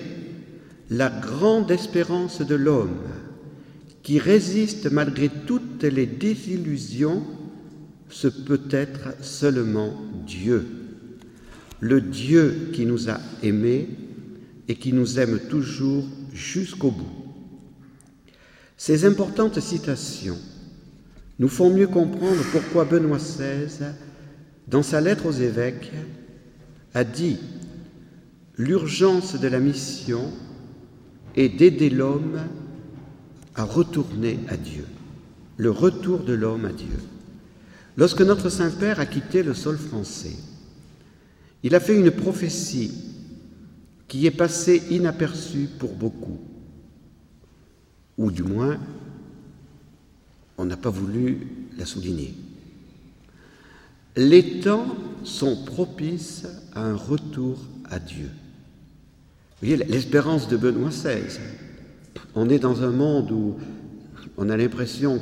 la 0.91 1.09
grande 1.09 1.71
espérance 1.71 2.43
de 2.43 2.55
l'homme, 2.55 3.01
qui 4.03 4.19
résiste 4.19 4.93
malgré 4.93 5.31
toutes 5.47 5.83
les 5.83 6.07
désillusions 6.07 7.25
ce 8.11 8.29
peut 8.29 8.69
être 8.71 9.15
seulement 9.23 9.95
Dieu, 10.27 10.67
le 11.81 12.03
Dieu 12.03 12.69
qui 12.75 12.85
nous 12.85 13.09
a 13.09 13.19
aimés 13.43 13.89
et 14.69 14.75
qui 14.77 14.93
nous 14.93 15.19
aime 15.19 15.41
toujours 15.49 16.05
jusqu'au 16.35 16.91
bout. 16.91 17.05
Ces 18.77 19.07
importantes 19.07 19.61
citations 19.61 20.39
nous 21.39 21.49
font 21.49 21.71
mieux 21.71 21.87
comprendre 21.87 22.43
pourquoi 22.53 22.85
Benoît 22.85 23.19
XVI, 23.19 23.93
dans 24.69 24.83
sa 24.83 25.01
lettre 25.01 25.27
aux 25.27 25.33
évêques, 25.33 25.93
a 26.93 27.05
dit 27.05 27.39
L'urgence 28.57 29.41
de 29.41 29.49
la 29.49 29.59
mission 29.59 30.31
est 31.35 31.49
d'aider 31.49 31.91
l'homme 31.91 32.41
à 33.57 33.65
retourner 33.65 34.39
à 34.49 34.57
Dieu, 34.57 34.87
le 35.57 35.71
retour 35.71 36.21
de 36.21 36.35
l'homme 36.35 36.65
à 36.65 36.73
Dieu. 36.73 37.01
Lorsque 37.97 38.21
notre 38.21 38.51
Saint-Père 38.51 39.01
a 39.01 39.07
quitté 39.07 39.43
le 39.43 39.55
sol 39.55 39.77
français, 39.77 40.37
il 41.65 41.75
a 41.75 41.81
fait 41.81 41.97
une 41.97 42.11
prophétie 42.11 43.14
qui 44.09 44.27
est 44.27 44.31
passée 44.31 44.83
inaperçue 44.91 45.69
pour 45.79 45.95
beaucoup, 45.95 46.39
ou 48.19 48.31
du 48.31 48.43
moins, 48.43 48.79
on 50.59 50.65
n'a 50.65 50.77
pas 50.77 50.91
voulu 50.91 51.47
la 51.77 51.85
souligner. 51.85 52.35
Les 54.17 54.61
temps 54.61 54.97
sont 55.25 55.65
propices 55.65 56.47
à 56.73 56.85
un 56.85 56.95
retour 56.95 57.59
à 57.87 57.99
Dieu. 57.99 58.31
Vous 59.61 59.69
voyez, 59.69 59.77
l'espérance 59.77 60.49
de 60.49 60.57
Benoît 60.57 60.91
XVI. 60.91 61.39
On 62.35 62.49
est 62.49 62.59
dans 62.59 62.83
un 62.83 62.91
monde 62.91 63.31
où 63.33 63.57
on 64.37 64.51
a 64.51 64.57
l'impression 64.57 65.21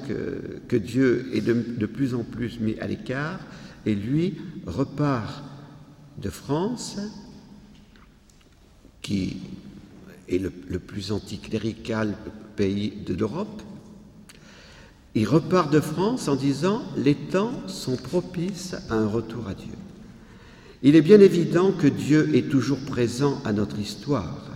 que, 0.68 0.76
Dieu 0.76 1.28
est 1.32 1.40
de, 1.40 1.86
plus 1.86 2.14
en 2.14 2.22
plus 2.24 2.60
mis 2.60 2.78
à 2.80 2.86
l'écart 2.86 3.40
et 3.86 3.94
lui 3.94 4.38
repart 4.66 5.44
de 6.20 6.30
France, 6.30 6.98
est 10.28 10.38
le, 10.38 10.52
le 10.68 10.78
plus 10.78 11.12
anticlérical 11.12 12.16
pays 12.56 12.92
de 13.06 13.14
l'Europe. 13.14 13.62
Il 15.14 15.28
repart 15.28 15.72
de 15.72 15.80
France 15.80 16.28
en 16.28 16.36
disant 16.36 16.82
Les 16.96 17.14
temps 17.14 17.52
sont 17.66 17.96
propices 17.96 18.74
à 18.88 18.94
un 18.94 19.06
retour 19.06 19.48
à 19.48 19.54
Dieu. 19.54 19.74
Il 20.82 20.96
est 20.96 21.02
bien 21.02 21.20
évident 21.20 21.70
que 21.72 21.86
Dieu 21.86 22.34
est 22.34 22.50
toujours 22.50 22.80
présent 22.80 23.40
à 23.44 23.52
notre 23.52 23.78
histoire. 23.78 24.50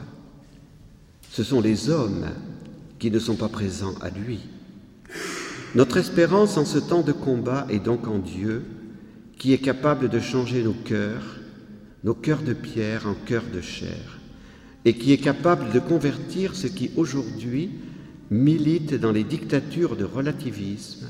Ce 1.31 1.45
sont 1.45 1.61
les 1.61 1.91
hommes 1.91 2.27
qui 2.99 3.11
ne 3.11 3.19
sont 3.19 3.37
pas 3.37 3.49
présents 3.49 3.95
à 4.01 4.11
lui. 4.11 4.41
Notre 5.75 5.99
espérance 5.99 6.57
en 6.57 6.65
ce 6.65 6.79
temps 6.79 7.03
de 7.03 7.13
combat 7.13 7.67
est 7.69 7.85
donc 7.85 8.09
en 8.09 8.19
Dieu, 8.19 8.65
qui 9.39 9.53
est 9.53 9.59
capable 9.59 10.09
de 10.09 10.19
changer 10.19 10.63
nos 10.63 10.73
cœurs, 10.73 11.37
nos 12.03 12.15
cœurs 12.15 12.43
de 12.43 12.55
pierre 12.55 13.07
en 13.07 13.15
cœurs 13.15 13.51
de 13.53 13.61
chair, 13.61 14.19
et 14.87 14.95
qui 14.95 15.13
est 15.13 15.19
capable 15.19 15.73
de 15.73 15.81
convertir 15.81 16.55
ce 16.55 16.69
qui 16.69 16.93
aujourd'hui 16.97 17.71
milite 18.31 18.95
dans 18.95 19.11
les 19.11 19.25
dictatures 19.25 19.97
de 19.97 20.05
relativisme, 20.05 21.09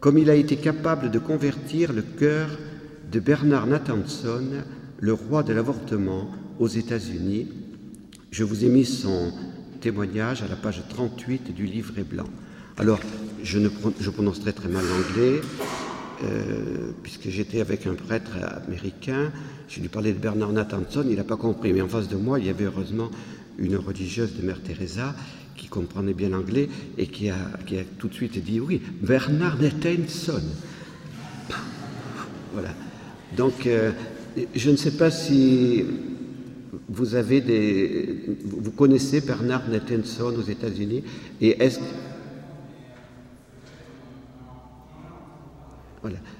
comme 0.00 0.18
il 0.18 0.28
a 0.28 0.34
été 0.34 0.56
capable 0.56 1.10
de 1.10 1.18
convertir 1.18 1.94
le 1.94 2.02
cœur 2.02 2.48
de 3.10 3.18
Bernard 3.18 3.66
Nathanson, 3.66 4.44
le 5.00 5.12
roi 5.14 5.42
de 5.42 5.54
l'avortement 5.54 6.30
aux 6.58 6.68
États-Unis. 6.68 7.48
Je 8.30 8.44
vous 8.44 8.66
ai 8.66 8.68
mis 8.68 8.84
son 8.84 9.32
témoignage 9.80 10.42
à 10.42 10.48
la 10.48 10.56
page 10.56 10.82
38 10.90 11.54
du 11.54 11.64
livret 11.64 12.04
blanc. 12.04 12.28
Alors, 12.76 13.00
je, 13.42 13.58
ne, 13.58 13.70
je 13.98 14.10
prononcerai 14.10 14.52
très 14.52 14.68
mal 14.68 14.84
l'anglais, 14.84 15.40
euh, 16.24 16.92
puisque 17.02 17.28
j'étais 17.28 17.60
avec 17.60 17.86
un 17.86 17.94
prêtre 17.94 18.32
américain, 18.66 19.30
je 19.68 19.80
lui 19.80 19.88
parlais 19.88 20.12
de 20.12 20.18
Bernard 20.18 20.52
Nathanson, 20.52 21.04
il 21.08 21.16
n'a 21.16 21.24
pas 21.24 21.36
compris, 21.36 21.72
mais 21.72 21.82
en 21.82 21.88
face 21.88 22.08
de 22.08 22.16
moi, 22.16 22.38
il 22.38 22.46
y 22.46 22.50
avait 22.50 22.64
heureusement 22.64 23.10
une 23.58 23.76
religieuse 23.76 24.34
de 24.34 24.46
Mère 24.46 24.62
Teresa 24.62 25.14
qui 25.56 25.68
comprenait 25.68 26.14
bien 26.14 26.30
l'anglais 26.30 26.68
et 26.98 27.06
qui 27.06 27.28
a, 27.30 27.36
tout 27.98 28.08
de 28.08 28.14
suite 28.14 28.42
dit 28.42 28.60
oui, 28.60 28.80
Bernard 29.02 29.58
Nathanson. 29.60 30.42
Voilà. 32.52 32.70
Donc, 33.36 33.66
euh, 33.66 33.92
je 34.54 34.70
ne 34.70 34.76
sais 34.76 34.92
pas 34.92 35.10
si 35.10 35.84
vous 36.88 37.14
avez 37.14 37.40
des, 37.40 38.38
vous 38.44 38.70
connaissez 38.70 39.20
Bernard 39.20 39.68
Nathanson 39.68 40.34
aux 40.36 40.42
États-Unis 40.42 41.02
et 41.40 41.62
est-ce 41.62 41.80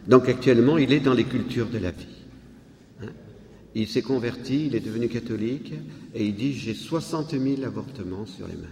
Donc 0.07 0.29
actuellement, 0.29 0.79
il 0.79 0.92
est 0.92 1.00
dans 1.00 1.14
les 1.14 1.24
cultures 1.24 1.68
de 1.68 1.79
la 1.79 1.90
vie. 1.90 2.07
Hein. 3.02 3.09
il 3.74 3.88
s'est 3.88 4.02
converti, 4.02 4.66
il 4.66 4.74
est 4.74 4.81
devenu 4.81 5.09
catholique 5.09 5.74
et 6.14 6.24
il 6.24 6.35
dit 6.35 6.52
j'ai 6.52 6.74
60 6.74 7.31
000 7.33 7.64
avortements 7.64 8.26
sur 8.26 8.46
les 8.46 8.55
mains. 8.55 8.68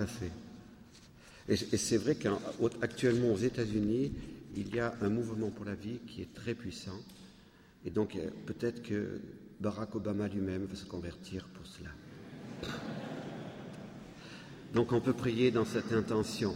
À 0.00 0.06
fait. 0.06 0.32
Et, 1.48 1.56
c'est 1.56 1.96
vrai 1.96 2.16
qu'actuellement 2.16 3.32
aux 3.32 3.38
États-Unis, 3.38 4.12
il 4.56 4.74
y 4.74 4.80
a 4.80 4.94
un 5.00 5.08
mouvement 5.08 5.50
pour 5.50 5.64
la 5.64 5.74
vie 5.74 5.98
qui 6.06 6.22
est 6.22 6.34
très 6.34 6.54
puissant. 6.54 6.98
Et 7.84 7.90
donc 7.90 8.16
euh, 8.16 8.30
peut-être 8.46 8.82
que 8.82 9.20
Barack 9.60 9.94
Obama 9.94 10.28
lui-même 10.28 10.64
va 10.64 10.74
se 10.74 10.84
convertir 10.84 11.46
pour 11.48 11.66
cela. 11.66 11.90
Donc 14.74 14.92
on 14.92 15.00
peut 15.00 15.12
prier 15.12 15.50
dans 15.50 15.64
cette 15.64 15.92
intention. 15.92 16.54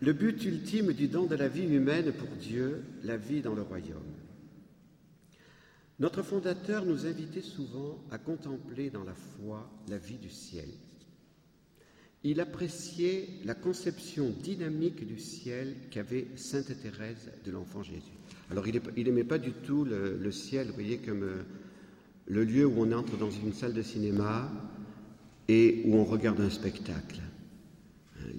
Le 0.00 0.12
but 0.12 0.44
ultime 0.44 0.92
du 0.92 1.08
don 1.08 1.24
de 1.24 1.34
la 1.34 1.48
vie 1.48 1.64
humaine 1.64 2.12
pour 2.12 2.28
Dieu, 2.36 2.84
la 3.02 3.16
vie 3.16 3.40
dans 3.40 3.54
le 3.54 3.62
royaume. 3.62 4.12
Notre 5.98 6.22
fondateur 6.22 6.84
nous 6.84 7.06
invitait 7.06 7.40
souvent 7.40 8.04
à 8.10 8.18
contempler 8.18 8.90
dans 8.90 9.04
la 9.04 9.14
foi 9.14 9.70
la 9.88 9.96
vie 9.96 10.18
du 10.18 10.28
ciel. 10.28 10.68
Il 12.26 12.40
appréciait 12.40 13.28
la 13.44 13.54
conception 13.54 14.34
dynamique 14.42 15.06
du 15.06 15.16
ciel 15.16 15.76
qu'avait 15.92 16.26
Sainte 16.34 16.72
Thérèse 16.82 17.30
de 17.44 17.52
l'Enfant 17.52 17.84
Jésus. 17.84 18.00
Alors 18.50 18.66
il 18.66 19.04
n'aimait 19.04 19.22
pas 19.22 19.38
du 19.38 19.52
tout 19.52 19.84
le, 19.84 20.32
ciel, 20.32 20.66
vous 20.66 20.74
voyez, 20.74 20.98
comme 20.98 21.22
euh, 21.22 21.42
le 22.26 22.42
lieu 22.42 22.66
où 22.66 22.74
on 22.78 22.90
entre 22.90 23.16
dans 23.16 23.30
une 23.30 23.52
salle 23.52 23.74
de 23.74 23.82
cinéma 23.82 24.50
et 25.46 25.82
où 25.84 25.94
on 25.94 26.04
regarde 26.04 26.40
un 26.40 26.50
spectacle. 26.50 27.20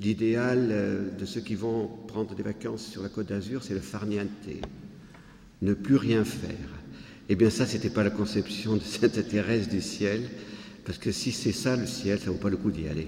L'idéal 0.02 0.68
euh, 0.70 1.10
de 1.10 1.26
ceux 1.26 1.42
qui 1.42 1.56
vont 1.56 1.88
prendre 2.08 2.36
des 2.36 2.44
vacances 2.44 2.86
sur 2.86 3.04
la 3.04 3.10
côte 3.10 3.28
d'Azur, 3.28 3.64
c'est 3.64 3.74
le 3.74 3.80
farniente, 3.80 4.28
ne 5.62 5.74
plus 5.74 5.96
rien 5.96 6.26
faire. 6.26 6.70
Eh 7.30 7.36
bien 7.38 7.50
ça, 7.50 7.66
c'était 7.66 7.90
pas 7.90 8.04
la 8.04 8.10
conception 8.10 8.76
de 8.76 8.82
Sainte 8.82 9.30
Thérèse 9.30 9.70
du 9.70 9.80
ciel, 9.80 10.24
parce 10.84 10.98
que 10.98 11.14
si 11.14 11.32
c'est 11.32 11.54
ça 11.54 11.78
le 11.78 11.88
ciel, 11.88 12.20
ça 12.20 12.32
vaut 12.32 12.38
pas 12.38 12.50
le 12.50 12.58
coup 12.58 12.72
d'y 12.72 12.90
aller. 12.90 13.08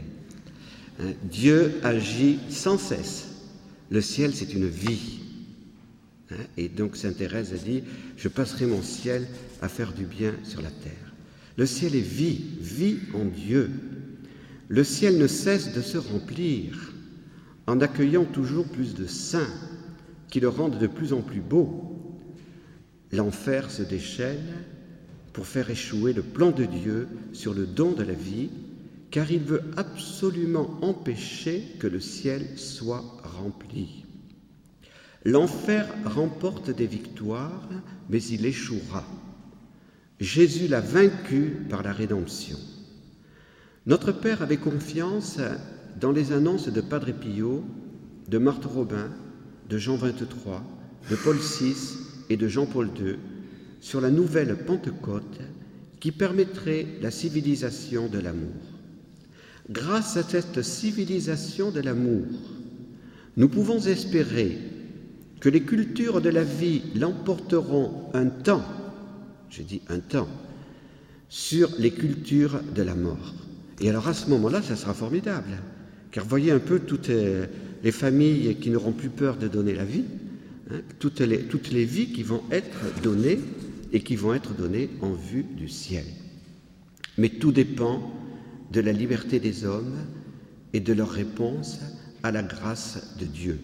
Hein, 0.99 1.13
Dieu 1.23 1.73
agit 1.83 2.39
sans 2.49 2.77
cesse. 2.77 3.27
Le 3.89 4.01
ciel, 4.01 4.33
c'est 4.33 4.53
une 4.53 4.67
vie. 4.67 5.19
Hein, 6.31 6.43
et 6.57 6.69
donc 6.69 6.95
Sainte 6.95 7.17
Thérèse 7.17 7.53
a 7.53 7.57
dit, 7.57 7.83
je 8.17 8.27
passerai 8.27 8.65
mon 8.65 8.81
ciel 8.81 9.27
à 9.61 9.69
faire 9.69 9.93
du 9.93 10.05
bien 10.05 10.33
sur 10.43 10.61
la 10.61 10.71
terre. 10.71 11.13
Le 11.57 11.65
ciel 11.65 11.95
est 11.95 11.99
vie, 11.99 12.41
vie 12.61 12.99
en 13.13 13.25
Dieu. 13.25 13.69
Le 14.67 14.83
ciel 14.83 15.17
ne 15.17 15.27
cesse 15.27 15.73
de 15.73 15.81
se 15.81 15.97
remplir 15.97 16.93
en 17.65 17.81
accueillant 17.81 18.25
toujours 18.25 18.65
plus 18.65 18.93
de 18.93 19.05
saints 19.05 19.53
qui 20.29 20.39
le 20.39 20.49
rendent 20.49 20.79
de 20.79 20.87
plus 20.87 21.13
en 21.13 21.21
plus 21.21 21.41
beau. 21.41 22.17
L'enfer 23.11 23.71
se 23.71 23.81
déchaîne 23.81 24.45
pour 25.33 25.47
faire 25.47 25.69
échouer 25.69 26.13
le 26.13 26.21
plan 26.21 26.51
de 26.51 26.65
Dieu 26.65 27.07
sur 27.33 27.53
le 27.53 27.65
don 27.65 27.91
de 27.91 28.03
la 28.03 28.13
vie, 28.13 28.49
car 29.11 29.31
il 29.31 29.39
veut 29.39 29.63
absolument 29.75 30.77
empêcher 30.81 31.63
que 31.79 31.87
le 31.87 31.99
ciel 31.99 32.57
soit 32.57 33.03
rempli. 33.23 34.05
L'enfer 35.25 35.87
remporte 36.05 36.69
des 36.69 36.87
victoires, 36.87 37.67
mais 38.09 38.23
il 38.23 38.45
échouera. 38.45 39.05
Jésus 40.19 40.67
l'a 40.67 40.81
vaincu 40.81 41.65
par 41.69 41.83
la 41.83 41.91
rédemption. 41.91 42.57
Notre 43.85 44.11
Père 44.11 44.41
avait 44.41 44.57
confiance 44.57 45.39
dans 45.99 46.11
les 46.11 46.31
annonces 46.31 46.69
de 46.69 46.81
Padre 46.81 47.11
Pio, 47.11 47.63
de 48.27 48.37
Marthe 48.37 48.65
Robin, 48.65 49.09
de 49.69 49.77
Jean 49.77 49.95
23, 49.95 50.63
de 51.09 51.15
Paul 51.15 51.37
VI 51.37 51.75
et 52.29 52.37
de 52.37 52.47
Jean-Paul 52.47 52.89
II 52.99 53.15
sur 53.81 54.01
la 54.01 54.11
nouvelle 54.11 54.55
Pentecôte 54.65 55.39
qui 55.99 56.11
permettrait 56.11 56.85
la 57.01 57.11
civilisation 57.11 58.07
de 58.07 58.19
l'amour. 58.19 58.78
Grâce 59.69 60.17
à 60.17 60.23
cette 60.23 60.61
civilisation 60.63 61.71
de 61.71 61.79
l'amour, 61.79 62.25
nous 63.37 63.49
pouvons 63.49 63.79
espérer 63.79 64.57
que 65.39 65.49
les 65.49 65.61
cultures 65.61 66.21
de 66.21 66.29
la 66.29 66.43
vie 66.43 66.81
l'emporteront 66.95 68.09
un 68.13 68.25
temps 68.25 68.65
je 69.49 69.63
dis 69.63 69.81
un 69.89 69.99
temps, 69.99 70.29
sur 71.27 71.69
les 71.77 71.91
cultures 71.91 72.61
de 72.75 72.81
la 72.81 72.95
mort. 72.95 73.33
Et 73.81 73.89
alors 73.89 74.07
à 74.07 74.13
ce 74.13 74.29
moment-là, 74.29 74.61
ça 74.61 74.75
sera 74.75 74.93
formidable, 74.93 75.57
car 76.11 76.25
voyez 76.25 76.51
un 76.51 76.59
peu 76.59 76.79
toutes 76.79 77.09
les 77.83 77.91
familles 77.91 78.55
qui 78.55 78.69
n'auront 78.69 78.91
plus 78.91 79.09
peur 79.09 79.37
de 79.37 79.47
donner 79.47 79.73
la 79.73 79.85
vie, 79.85 80.05
hein, 80.71 80.81
toutes, 80.99 81.21
les, 81.21 81.39
toutes 81.39 81.71
les 81.71 81.85
vies 81.85 82.11
qui 82.11 82.23
vont 82.23 82.43
être 82.51 83.01
données 83.01 83.39
et 83.91 84.01
qui 84.01 84.15
vont 84.15 84.33
être 84.33 84.53
données 84.53 84.89
en 85.01 85.13
vue 85.13 85.43
du 85.43 85.69
ciel. 85.69 86.05
Mais 87.17 87.29
tout 87.29 87.51
dépend 87.51 88.13
de 88.71 88.81
la 88.81 88.91
liberté 88.91 89.39
des 89.39 89.65
hommes 89.65 89.95
et 90.73 90.79
de 90.79 90.93
leur 90.93 91.09
réponse 91.09 91.79
à 92.23 92.31
la 92.31 92.43
grâce 92.43 93.15
de 93.19 93.25
Dieu. 93.25 93.59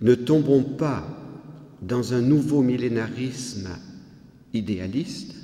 Ne 0.00 0.14
tombons 0.14 0.62
pas 0.62 1.06
dans 1.82 2.14
un 2.14 2.20
nouveau 2.20 2.62
millénarisme 2.62 3.68
idéaliste, 4.52 5.34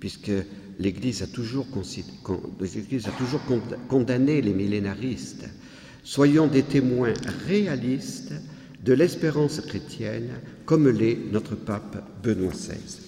puisque 0.00 0.32
l'Église 0.78 1.22
a, 1.22 1.26
toujours 1.26 1.66
condamné 3.88 4.42
les 4.42 4.52
millénaristes. 4.52 5.48
Soyons 6.02 6.46
des 6.46 6.62
témoins 6.62 7.14
réalistes 7.46 8.32
de 8.84 8.92
l'espérance 8.92 9.60
chrétienne, 9.60 10.30
comme 10.66 10.88
l'est 10.88 11.18
notre 11.32 11.54
pape 11.54 12.04
Benoît 12.22 12.52
XVI. 12.52 13.00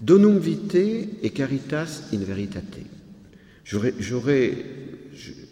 Donum 0.00 0.38
vitae 0.38 1.08
et 1.22 1.30
caritas 1.30 2.04
in 2.14 2.18
veritate. 2.18 2.86
J'aurais, 3.70 4.54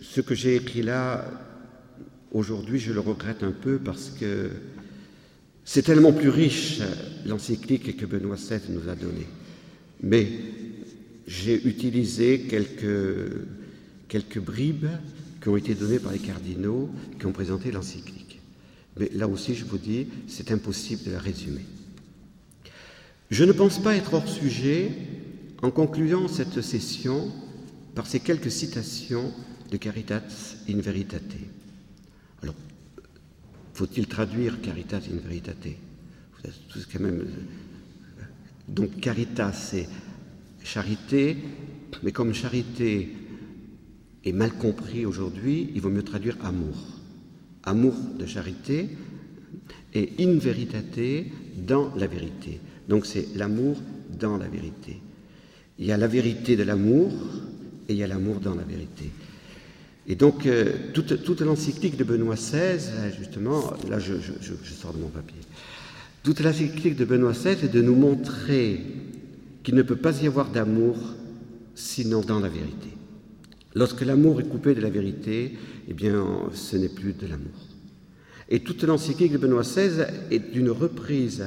ce 0.02 0.20
que 0.20 0.35
j'ai 0.35 0.57
écrit 0.57 0.83
là, 0.83 1.24
aujourd'hui, 2.33 2.81
je 2.81 2.92
le 2.92 2.98
regrette 2.98 3.44
un 3.44 3.52
peu 3.52 3.78
parce 3.78 4.11
que 4.11 4.50
c'est 5.64 5.83
tellement 5.83 6.12
plus 6.12 6.28
riche 6.28 6.81
l'encyclique 7.26 7.96
que 7.96 8.07
Benoît 8.07 8.35
XVI 8.35 8.59
nous 8.70 8.88
a 8.88 8.96
donnée. 8.96 9.28
Mais 10.02 10.26
j'ai 11.28 11.64
utilisé 11.64 12.40
quelques, 12.40 13.31
quelques 14.09 14.40
bribes 14.40 14.88
qui 15.40 15.48
ont 15.48 15.57
été 15.57 15.74
données 15.74 16.00
par 16.00 16.11
les 16.11 16.18
cardinaux 16.18 16.90
qui 17.20 17.26
ont 17.26 17.33
présenté 17.33 17.70
l'encyclique. 17.70 18.40
Mais 18.98 19.11
là 19.14 19.28
aussi, 19.28 19.54
je 19.54 19.64
vous 19.64 19.78
dis, 19.78 20.09
c'est 20.26 20.50
impossible 20.50 21.04
de 21.04 21.12
la 21.12 21.20
résumer. 21.20 21.64
Je 23.31 23.44
ne 23.44 23.52
pense 23.52 23.81
pas 23.81 23.94
être 23.94 24.14
hors 24.14 24.26
sujet 24.26 24.90
en 25.62 25.70
concluant 25.70 26.26
cette 26.26 26.62
session 26.62 27.31
par 27.98 28.06
ces 28.06 28.20
quelques 28.20 28.52
citations 28.52 29.32
de 29.72 29.76
Caritas 29.76 30.54
in 30.70 30.78
Veritate. 30.78 31.34
Alors, 32.44 32.54
faut-il 33.74 34.06
traduire 34.06 34.61
caritas 34.61 35.00
in 35.12 35.16
veritate? 35.16 35.76
Quand 36.92 37.00
même... 37.00 37.22
Euh, 37.22 38.22
donc 38.68 39.00
caritas, 39.00 39.52
c'est 39.52 39.88
charité, 40.62 41.38
mais 42.04 42.12
comme 42.12 42.34
charité 42.34 43.16
est 44.24 44.32
mal 44.32 44.52
compris 44.52 45.04
aujourd'hui, 45.04 45.72
il 45.74 45.80
vaut 45.80 45.90
mieux 45.90 46.04
traduire 46.04 46.37
amour. 46.44 46.76
Amour 47.64 47.96
de 48.16 48.26
charité 48.26 48.90
et 49.92 50.12
in 50.20 50.38
veritate 50.38 51.26
dans 51.56 51.92
la 51.96 52.06
vérité. 52.06 52.61
Donc 52.88 53.06
c'est 53.06 53.26
l'amour 53.34 53.82
dans 54.08 54.37
la 54.37 54.46
vérité. 54.46 55.00
Il 55.80 55.87
y 55.87 55.90
a 55.90 55.96
la 55.96 56.06
vérité 56.06 56.54
de 56.54 56.62
l'amour 56.62 57.12
et 57.88 57.92
il 57.94 57.98
y 57.98 58.03
a 58.03 58.07
l'amour 58.07 58.40
dans 58.40 58.55
la 58.55 58.64
vérité. 58.64 59.11
Et 60.07 60.14
donc, 60.14 60.46
euh, 60.46 60.72
toute, 60.94 61.40
l'encyclique 61.40 61.96
de 61.96 62.05
Benoît 62.05 62.35
XVI, 62.35 62.79
justement, 63.18 63.74
là 63.88 63.98
je, 63.98 64.14
sors 64.64 64.94
de 64.94 64.98
mon 64.98 65.09
papier, 65.09 65.40
toute 66.22 66.40
l'encyclique 66.40 66.96
de 66.96 67.05
Benoît 67.05 67.33
XVI 67.33 67.64
est 67.64 67.72
de 67.72 67.83
nous 67.83 67.94
montrer 67.94 68.81
qu'il 69.62 69.74
ne 69.74 69.83
peut 69.83 69.96
pas 69.96 70.22
y 70.22 70.27
avoir 70.27 70.51
d'amour 70.51 70.96
sinon 71.74 72.22
dans 72.22 72.40
la 72.40 72.48
vérité. 72.48 72.88
Lorsque 73.74 74.01
l'amour 74.01 74.40
est 74.40 74.48
coupé 74.48 74.74
de 74.74 74.81
la 74.81 74.90
vérité, 74.90 75.59
eh 75.88 75.92
bien, 75.92 76.24
ce 76.53 76.77
n'est 76.77 76.88
plus 76.88 77.12
de 77.12 77.27
l'amour. 77.27 77.68
Et 78.48 78.61
toute 78.61 78.83
l'encyclique 78.85 79.33
de 79.33 79.38
Benoît 79.38 79.62
XVI 79.62 80.07
est 80.31 80.55
une 80.55 80.70
reprise 80.70 81.44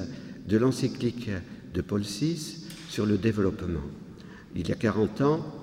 de 0.48 0.58
l'encyclique 0.58 1.30
de 1.74 1.82
Paul 1.82 2.02
VI 2.02 2.68
sur 2.90 3.08
le 3.08 3.18
développement. 3.18 3.82
Il 4.56 4.68
y 4.68 4.72
a 4.72 4.76
40 4.76 5.22
ans, 5.22 5.61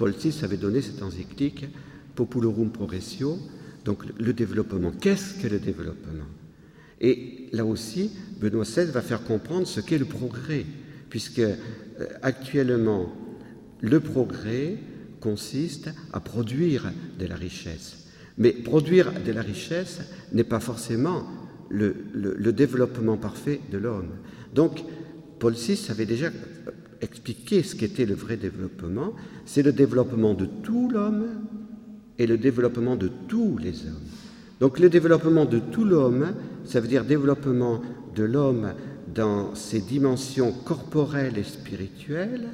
Paul 0.00 0.12
VI 0.12 0.34
avait 0.44 0.56
donné 0.56 0.80
cette 0.80 1.02
encyclique 1.02 1.66
Populorum 2.14 2.72
Progressio, 2.72 3.38
donc 3.84 4.02
le 4.18 4.32
développement. 4.32 4.92
Qu'est-ce 4.98 5.34
que 5.34 5.46
le 5.46 5.58
développement? 5.58 6.24
Et 7.02 7.50
là 7.52 7.66
aussi, 7.66 8.10
Benoît 8.40 8.64
XVI 8.64 8.86
va 8.86 9.02
faire 9.02 9.22
comprendre 9.24 9.66
ce 9.66 9.82
qu'est 9.82 9.98
le 9.98 10.06
progrès, 10.06 10.64
puisque 11.10 11.40
euh, 11.40 11.54
actuellement, 12.22 13.14
le 13.82 14.00
progrès 14.00 14.78
consiste 15.20 15.90
à 16.14 16.20
produire 16.20 16.90
de 17.18 17.26
la 17.26 17.36
richesse. 17.36 18.06
Mais 18.38 18.52
produire 18.52 19.12
de 19.22 19.32
la 19.32 19.42
richesse 19.42 20.00
n'est 20.32 20.44
pas 20.44 20.60
forcément 20.60 21.26
le, 21.68 21.94
le 22.14 22.52
développement 22.54 23.18
parfait 23.18 23.60
de 23.70 23.76
l'homme. 23.76 24.12
Donc, 24.54 24.82
Paul 25.38 25.52
VI 25.52 25.78
avait 25.90 26.06
déjà 26.06 26.30
expliqué 27.02 27.62
ce 27.62 27.74
qu'était 27.74 28.06
le 28.06 28.14
vrai 28.14 28.36
développement. 28.36 29.14
C'est 29.46 29.62
le 29.62 29.72
développement 29.72 30.34
de 30.34 30.46
tout 30.46 30.88
l'homme 30.90 31.26
et 32.18 32.26
le 32.26 32.38
développement 32.38 32.96
de 32.96 33.10
tous 33.28 33.58
les 33.58 33.86
hommes. 33.86 34.08
Donc 34.60 34.78
le 34.78 34.90
développement 34.90 35.46
de 35.46 35.58
tout 35.58 35.84
l'homme, 35.84 36.34
ça 36.64 36.80
veut 36.80 36.88
dire 36.88 37.04
développement 37.04 37.80
de 38.14 38.24
l'homme 38.24 38.74
dans 39.14 39.54
ses 39.54 39.80
dimensions 39.80 40.52
corporelles 40.52 41.38
et 41.38 41.44
spirituelles, 41.44 42.48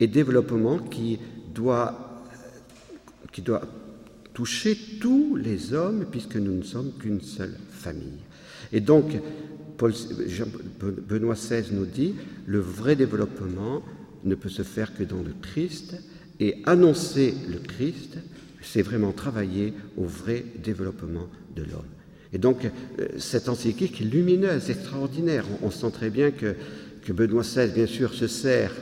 et 0.00 0.06
développement 0.08 0.78
qui 0.78 1.18
doit, 1.54 2.24
qui 3.32 3.42
doit 3.42 3.62
toucher 4.34 4.76
tous 5.00 5.36
les 5.36 5.72
hommes, 5.72 6.04
puisque 6.10 6.36
nous 6.36 6.52
ne 6.52 6.62
sommes 6.62 6.92
qu'une 6.98 7.20
seule 7.22 7.56
famille. 7.70 8.20
Et 8.72 8.80
donc, 8.80 9.06
Benoît 9.78 11.34
XVI 11.34 11.64
nous 11.72 11.86
dit, 11.86 12.14
le 12.46 12.58
vrai 12.58 12.96
développement 12.96 13.82
ne 14.24 14.34
peut 14.34 14.48
se 14.48 14.62
faire 14.62 14.94
que 14.94 15.04
dans 15.04 15.22
le 15.22 15.34
Christ, 15.40 15.96
et 16.40 16.56
annoncer 16.64 17.34
le 17.50 17.58
Christ, 17.58 18.18
c'est 18.62 18.82
vraiment 18.82 19.12
travailler 19.12 19.72
au 19.96 20.04
vrai 20.04 20.44
développement 20.62 21.28
de 21.54 21.62
l'homme. 21.62 21.84
Et 22.32 22.38
donc, 22.38 22.64
euh, 22.64 23.06
cette 23.18 23.48
encyclique 23.48 24.00
est 24.00 24.04
lumineuse, 24.04 24.68
extraordinaire. 24.68 25.44
On, 25.62 25.70
sent 25.70 25.90
très 25.92 26.10
bien 26.10 26.30
que, 26.30 26.54
que, 27.02 27.12
Benoît 27.12 27.42
XVI, 27.42 27.68
bien 27.72 27.86
sûr, 27.86 28.12
se 28.12 28.26
sert 28.26 28.72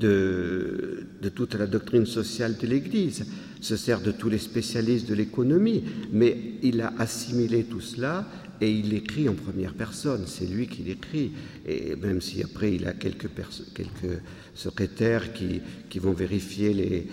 de, 0.00 1.06
de 1.22 1.28
toute 1.28 1.54
la 1.54 1.66
doctrine 1.66 2.04
sociale 2.04 2.56
de 2.60 2.66
l'Église, 2.66 3.24
se 3.60 3.76
sert 3.76 4.00
de 4.00 4.10
tous 4.10 4.28
les 4.28 4.38
spécialistes 4.38 5.08
de 5.08 5.14
l'économie, 5.14 5.84
mais 6.12 6.36
il 6.62 6.80
a 6.80 6.92
assimilé 6.98 7.62
tout 7.62 7.80
cela 7.80 8.26
et 8.62 8.70
il 8.70 8.94
écrit 8.94 9.28
en 9.28 9.34
première 9.34 9.74
personne, 9.74 10.22
c'est 10.26 10.46
lui 10.46 10.68
qui 10.68 10.84
l'écrit, 10.84 11.32
et 11.66 11.96
même 11.96 12.20
si 12.20 12.42
après 12.44 12.72
il 12.72 12.86
a 12.86 12.92
quelques, 12.92 13.28
quelques 13.74 14.20
secrétaires 14.54 15.32
qui, 15.32 15.60
qui, 15.90 15.98
vont 15.98 16.12
vérifier 16.12 16.72
les, 16.72 17.08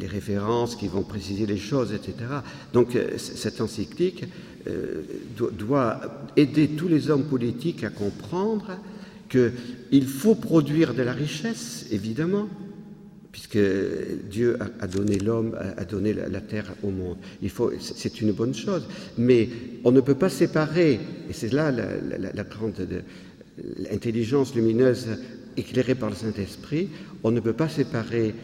les, 0.00 0.06
références, 0.06 0.74
qui 0.74 0.88
vont 0.88 1.02
préciser 1.02 1.44
les 1.44 1.58
choses, 1.58 1.92
etc. 1.92 2.14
Donc 2.72 2.96
euh, 2.96 3.18
cette 3.18 3.60
encyclique 3.60 4.24
euh, 4.68 5.02
doit 5.36 6.00
aider 6.34 6.68
tous 6.68 6.88
les 6.88 7.10
hommes 7.10 7.24
politiques 7.24 7.84
à 7.84 7.90
comprendre 7.90 8.78
qu'il 9.28 10.06
faut 10.06 10.34
produire 10.34 10.94
de 10.94 11.02
la 11.02 11.12
richesse, 11.12 11.86
évidemment, 11.90 12.48
puisque 13.36 13.58
Dieu 14.30 14.56
a, 14.80 14.86
donné 14.86 15.18
l'homme, 15.18 15.54
a 15.76 15.84
donné 15.84 16.14
la, 16.14 16.40
terre 16.40 16.72
au 16.82 16.88
monde. 16.88 17.18
C'est 17.80 18.22
une 18.22 18.32
bonne 18.32 18.54
chose, 18.54 18.88
mais 19.18 19.50
on 19.84 19.92
ne 19.92 20.00
peut 20.00 20.14
pas 20.14 20.30
séparer, 20.30 20.98
et 21.28 21.32
c'est 21.34 21.52
là 21.52 21.70
la, 21.70 22.44
grande 22.44 22.88
intelligence 23.92 24.54
lumineuse 24.54 25.08
éclairée 25.58 25.94
par 25.94 26.08
le 26.08 26.16
Saint-Esprit, 26.16 26.88
on 27.24 27.30
ne 27.30 27.40
peut 27.40 27.52
pas 27.52 27.68
séparer 27.68 28.34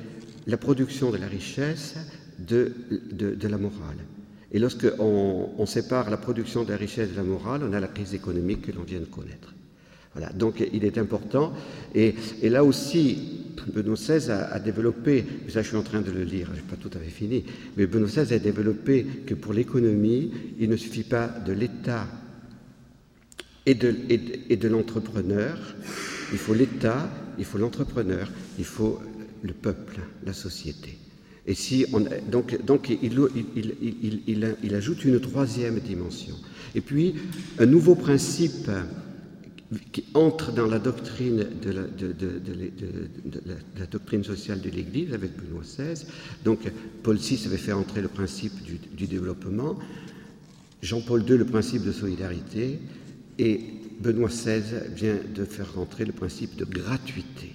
la 0.46 0.58
production 0.58 1.10
de 1.10 1.16
la 1.16 1.26
richesse 1.26 1.94
de, 2.38 2.74
de, 2.90 3.48
la 3.48 3.56
morale. 3.56 3.96
Et 4.52 4.58
lorsque 4.58 4.92
on, 4.98 5.64
sépare 5.64 6.10
la 6.10 6.18
production 6.18 6.64
de 6.64 6.70
la 6.70 6.76
richesse 6.76 7.12
de 7.12 7.16
la 7.16 7.22
morale, 7.22 7.62
on 7.66 7.72
a 7.72 7.80
la 7.80 7.88
crise 7.88 8.12
économique 8.12 8.60
que 8.60 8.72
l'on 8.72 8.82
vient 8.82 9.00
de 9.00 9.06
connaître. 9.06 9.54
Donc 10.34 10.62
il 10.72 10.84
est 10.84 10.98
important. 10.98 11.52
Et, 11.94 12.14
là 12.42 12.64
aussi, 12.64 13.40
Benoît 13.72 13.94
XVI 13.94 14.30
a, 14.30 14.58
développé, 14.58 15.24
ça 15.48 15.62
je 15.62 15.68
suis 15.68 15.76
en 15.76 15.82
train 15.82 16.00
de 16.00 16.10
le 16.10 16.24
lire, 16.24 16.48
je 16.52 16.60
n'ai 16.60 16.66
pas 16.66 16.76
tout 16.76 16.90
à 16.94 17.00
fait 17.00 17.10
fini, 17.10 17.44
mais 17.76 17.86
Benoît 17.86 18.08
XVI 18.08 18.34
a 18.34 18.38
développé 18.38 19.06
que 19.26 19.34
pour 19.34 19.52
l'économie, 19.52 20.30
il 20.58 20.68
ne 20.68 20.76
suffit 20.76 21.04
pas 21.04 21.28
de 21.28 21.52
l'État 21.52 22.06
et 23.64 23.74
de, 23.74 24.68
l'entrepreneur, 24.68 25.56
il 26.32 26.38
faut 26.38 26.54
l'État, 26.54 27.08
il 27.38 27.44
faut 27.44 27.58
l'entrepreneur, 27.58 28.28
il 28.58 28.64
faut 28.64 28.98
le 29.42 29.52
peuple, 29.52 30.00
la 30.26 30.32
société. 30.32 30.98
Et 31.46 31.54
si 31.54 31.86
on, 31.92 32.04
donc, 32.28 32.56
il, 33.02 34.74
ajoute 34.74 35.04
une 35.04 35.20
troisième 35.20 35.78
dimension. 35.80 36.34
Et 36.74 36.80
puis, 36.80 37.14
un 37.58 37.66
nouveau 37.66 37.94
principe 37.94 38.70
qui 39.92 40.04
entre 40.14 40.52
dans 40.52 40.66
la 40.66 40.78
doctrine, 40.78 41.46
sociale 44.22 44.60
de 44.60 44.70
l'Église 44.70 45.14
avec 45.14 45.32
Benoît 45.36 45.62
XVI. 45.62 46.04
Donc 46.44 46.60
Paul 47.02 47.16
VI 47.16 47.46
avait 47.46 47.56
fait 47.56 47.72
entrer 47.72 48.02
le 48.02 48.08
principe 48.08 48.52
du, 48.62 49.06
développement, 49.06 49.78
Jean-Paul 50.82 51.22
II 51.28 51.38
le 51.38 51.46
principe 51.46 51.84
de 51.84 51.92
solidarité, 51.92 52.78
et 53.38 53.60
Benoît 54.00 54.28
XVI 54.28 54.62
vient 54.94 55.18
de 55.34 55.44
faire 55.44 55.74
rentrer 55.74 56.04
le 56.04 56.12
principe 56.12 56.56
de 56.56 56.64
gratuité. 56.64 57.52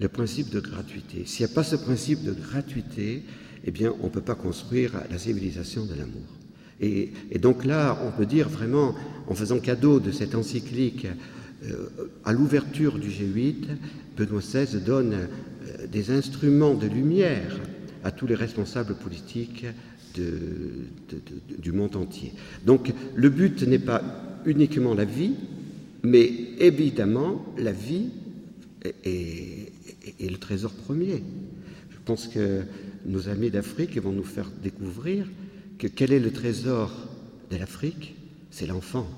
Le 0.00 0.08
principe 0.08 0.50
de 0.50 0.60
gratuité. 0.60 1.24
S'il 1.26 1.46
n'y 1.46 1.52
a 1.52 1.54
pas 1.54 1.64
ce 1.64 1.76
principe 1.76 2.22
de 2.24 2.32
gratuité, 2.32 3.22
eh 3.66 3.88
on 3.88 4.04
ne 4.04 4.10
peut 4.10 4.20
pas 4.20 4.34
construire 4.34 4.92
la 5.10 5.18
civilisation 5.18 5.86
de 5.86 5.94
l'amour. 5.94 6.43
Et, 6.84 7.38
donc 7.38 7.64
là, 7.64 7.98
on 8.06 8.10
peut 8.10 8.26
dire 8.26 8.48
vraiment, 8.48 8.94
en 9.26 9.34
faisant 9.34 9.58
cadeau 9.58 10.00
de 10.00 10.10
cette 10.10 10.34
encyclique 10.34 11.06
euh, 11.64 11.88
à 12.24 12.32
l'ouverture 12.32 12.98
du 12.98 13.08
G8, 13.08 13.66
Benoît 14.16 14.40
XVI 14.40 14.80
donne 14.80 15.14
euh, 15.14 15.86
des 15.90 16.10
instruments 16.10 16.74
de 16.74 16.86
lumière 16.86 17.58
à 18.02 18.10
tous 18.10 18.26
les 18.26 18.34
responsables 18.34 18.94
politiques 18.94 19.66
du 21.58 21.72
monde 21.72 21.96
entier. 21.96 22.32
Donc 22.64 22.92
le 23.16 23.28
but 23.30 23.62
n'est 23.64 23.80
pas 23.80 24.00
uniquement 24.46 24.94
la 24.94 25.04
vie, 25.04 25.32
mais 26.04 26.30
évidemment 26.60 27.44
la 27.58 27.72
vie 27.72 28.10
est, 28.84 29.72
est 30.20 30.30
le 30.30 30.36
trésor 30.36 30.70
premier. 30.72 31.24
Je 31.90 31.96
pense 32.04 32.28
que 32.28 32.60
nos 33.06 33.28
amis 33.28 33.50
d'Afrique 33.50 33.98
vont 33.98 34.12
nous 34.12 34.22
faire 34.22 34.52
découvrir 34.62 35.26
que 35.78 35.86
quel 35.86 36.12
est 36.12 36.20
le 36.20 36.32
trésor 36.32 36.92
de 37.50 37.56
l'Afrique? 37.56 38.16
C'est 38.50 38.66
l'enfant. 38.66 39.08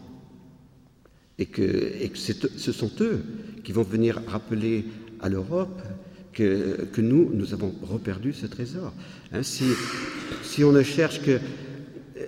Et 1.38 1.46
que, 1.46 1.92
ce 2.14 2.72
sont 2.72 2.90
eux 3.00 3.22
qui 3.62 3.72
vont 3.72 3.82
venir 3.82 4.22
rappeler 4.26 4.86
à 5.20 5.28
l'Europe 5.28 5.82
que, 6.32 7.00
nous, 7.00 7.30
nous 7.32 7.54
avons 7.54 7.74
reperdu 7.82 8.32
ce 8.32 8.46
trésor. 8.46 8.92
Hein, 9.32 9.42
si, 9.42 10.64
on 10.64 10.72
ne 10.72 10.82
cherche 10.82 11.22
que... 11.22 11.32
Euh, 11.32 12.24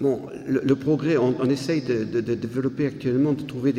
bon, 0.00 0.22
le, 0.46 0.74
progrès, 0.76 1.16
on, 1.16 1.48
essaye 1.48 1.82
de, 1.82 2.20
développer 2.20 2.86
actuellement, 2.86 3.32
de 3.32 3.42
trouver 3.42 3.74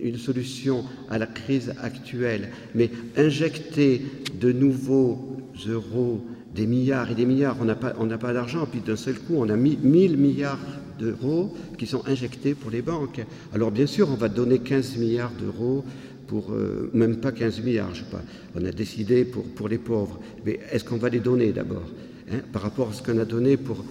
une 0.00 0.18
solution 0.18 0.84
à 1.08 1.18
la 1.18 1.26
crise 1.26 1.72
actuelle, 1.82 2.50
mais 2.74 2.90
injecter 3.16 4.02
de 4.38 4.52
nouveaux 4.52 5.38
euros 5.66 6.26
des 6.54 6.66
milliards 6.66 7.10
et 7.10 7.14
des 7.14 7.24
milliards, 7.24 7.56
on 7.60 7.64
n'a 7.64 7.74
pas, 7.74 7.90
pas 7.92 8.32
d'argent, 8.32 8.66
puis 8.70 8.80
d'un 8.80 8.96
seul 8.96 9.14
coup, 9.14 9.34
on 9.36 9.48
a 9.48 9.56
mis 9.56 9.78
1000 9.82 10.16
milliards 10.16 10.58
d'euros 10.98 11.54
qui 11.78 11.86
sont 11.86 12.06
injectés 12.06 12.54
pour 12.54 12.70
les 12.70 12.82
banques. 12.82 13.24
Alors 13.54 13.70
bien 13.70 13.86
sûr, 13.86 14.08
on 14.10 14.16
va 14.16 14.28
donner 14.28 14.58
15 14.58 14.96
milliards 14.98 15.32
d'euros 15.32 15.84
pour, 16.26 16.52
euh, 16.52 16.90
même 16.94 17.16
pas 17.16 17.32
15 17.32 17.60
milliards, 17.60 17.94
je 17.94 18.00
sais 18.00 18.10
pas, 18.10 18.22
on 18.54 18.64
a 18.64 18.70
décidé 18.70 19.24
pour, 19.24 19.44
pour 19.44 19.68
les 19.68 19.78
pauvres. 19.78 20.18
Mais 20.44 20.60
est-ce 20.70 20.84
qu'on 20.84 20.96
va 20.96 21.08
les 21.08 21.20
donner 21.20 21.52
d'abord 21.52 21.86
hein, 22.30 22.38
par 22.52 22.62
rapport 22.62 22.90
à 22.90 22.92
ce 22.92 23.02
qu'on 23.02 23.18
a 23.18 23.24
donné 23.24 23.56
pour, 23.56 23.84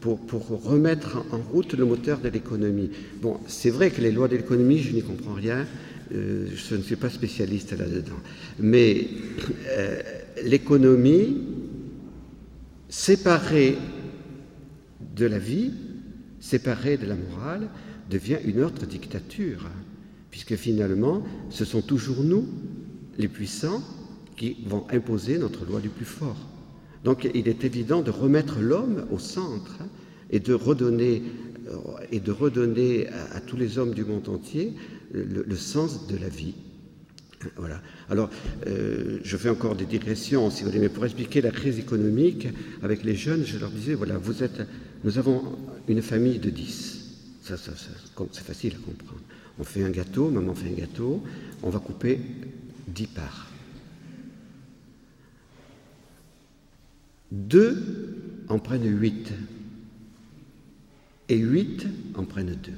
pour, 0.00 0.18
pour, 0.18 0.62
remettre 0.62 1.24
en 1.32 1.38
route 1.38 1.74
le 1.74 1.84
moteur 1.84 2.18
de 2.18 2.28
l'économie? 2.28 2.90
Bon, 3.22 3.38
c'est 3.46 3.70
vrai 3.70 3.90
que 3.90 4.00
les 4.00 4.12
lois 4.12 4.28
de 4.28 4.36
l'économie, 4.36 4.78
je 4.78 4.92
n'y 4.92 5.02
comprends 5.02 5.32
rien, 5.32 5.66
euh, 6.14 6.46
je 6.54 6.74
ne 6.74 6.82
suis 6.82 6.96
pas 6.96 7.08
spécialiste 7.08 7.76
là-dedans. 7.76 8.18
Mais 8.58 9.06
euh, 9.70 10.00
l'économie, 10.44 11.38
séparé 12.90 13.78
de 15.16 15.26
la 15.26 15.38
vie, 15.38 15.72
séparé 16.40 16.96
de 16.96 17.06
la 17.06 17.14
morale, 17.14 17.70
devient 18.10 18.38
une 18.44 18.62
autre 18.62 18.84
dictature, 18.84 19.66
puisque 20.30 20.56
finalement, 20.56 21.22
ce 21.48 21.64
sont 21.64 21.80
toujours 21.80 22.22
nous, 22.22 22.46
les 23.16 23.28
puissants, 23.28 23.82
qui 24.36 24.56
vont 24.66 24.86
imposer 24.90 25.38
notre 25.38 25.64
loi 25.64 25.80
du 25.80 25.88
plus 25.88 26.04
fort. 26.04 26.36
Donc 27.04 27.28
il 27.34 27.48
est 27.48 27.64
évident 27.64 28.02
de 28.02 28.10
remettre 28.10 28.60
l'homme 28.60 29.06
au 29.10 29.18
centre 29.18 29.78
et 30.30 30.40
de 30.40 30.54
redonner, 30.54 31.22
euh, 31.68 31.76
et 32.10 32.20
de 32.20 32.32
redonner 32.32 33.08
à, 33.08 33.40
tous 33.40 33.56
les 33.56 33.78
hommes 33.78 33.94
du 33.94 34.04
monde 34.04 34.28
entier 34.28 34.74
le 35.12 35.56
sens 35.56 36.06
de 36.06 36.16
la 36.16 36.28
vie. 36.28 36.54
Voilà. 37.56 37.80
Alors, 38.10 38.30
euh, 38.66 39.18
je 39.22 39.36
fais 39.36 39.48
encore 39.48 39.74
des 39.74 39.86
digressions, 39.86 40.50
si 40.50 40.62
vous 40.62 40.68
voulez, 40.68 40.80
mais 40.80 40.88
pour 40.88 41.04
expliquer 41.04 41.40
la 41.40 41.50
crise 41.50 41.78
économique 41.78 42.48
avec 42.82 43.02
les 43.02 43.14
jeunes, 43.14 43.44
je 43.46 43.58
leur 43.58 43.70
disais, 43.70 43.94
voilà, 43.94 44.18
vous 44.18 44.42
êtes, 44.42 44.62
nous 45.04 45.18
avons 45.18 45.58
une 45.88 46.02
famille 46.02 46.38
de 46.38 46.50
10. 46.50 47.00
Ça, 47.42 47.56
c'est 47.56 48.44
facile 48.44 48.74
à 48.74 48.78
comprendre. 48.78 49.22
On 49.58 49.64
fait 49.64 49.82
un 49.82 49.90
gâteau, 49.90 50.30
maman 50.30 50.54
fait 50.54 50.68
un 50.68 50.74
gâteau, 50.74 51.22
on 51.62 51.70
va 51.70 51.78
couper 51.78 52.20
10 52.88 53.06
parts. 53.06 53.50
Deux 57.32 57.76
en 58.48 58.58
prennent 58.58 58.86
8. 58.86 59.32
Et 61.28 61.36
8 61.36 61.86
en 62.14 62.24
prennent 62.24 62.56
2. 62.62 62.72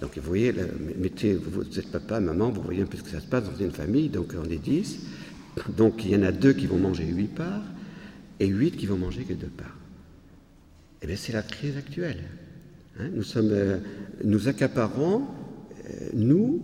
Donc 0.00 0.16
vous 0.16 0.26
voyez, 0.26 0.52
mettez, 0.98 1.34
vous 1.34 1.62
êtes 1.78 1.90
papa, 1.90 2.20
maman, 2.20 2.50
vous 2.50 2.62
voyez 2.62 2.82
un 2.82 2.86
peu 2.86 2.98
ce 2.98 3.02
que 3.02 3.10
ça 3.10 3.20
se 3.20 3.26
passe 3.26 3.44
dans 3.44 3.56
une 3.56 3.70
famille, 3.70 4.08
donc 4.08 4.34
on 4.38 4.48
est 4.50 4.58
dix. 4.58 5.00
Donc 5.76 6.04
il 6.04 6.10
y 6.10 6.16
en 6.16 6.22
a 6.22 6.32
deux 6.32 6.52
qui 6.52 6.66
vont 6.66 6.78
manger 6.78 7.04
huit 7.04 7.32
parts 7.32 7.62
et 8.40 8.46
huit 8.46 8.76
qui 8.76 8.86
vont 8.86 8.96
manger 8.96 9.22
que 9.22 9.34
deux 9.34 9.46
parts. 9.46 9.76
Eh 11.02 11.06
bien 11.06 11.16
c'est 11.16 11.32
la 11.32 11.42
crise 11.42 11.76
actuelle. 11.76 12.22
Hein. 12.98 13.08
nous, 13.12 13.22
sommes, 13.22 13.50
euh, 13.52 13.78
nous 14.24 14.48
accaparons, 14.48 15.22
euh, 15.22 16.08
nous, 16.14 16.62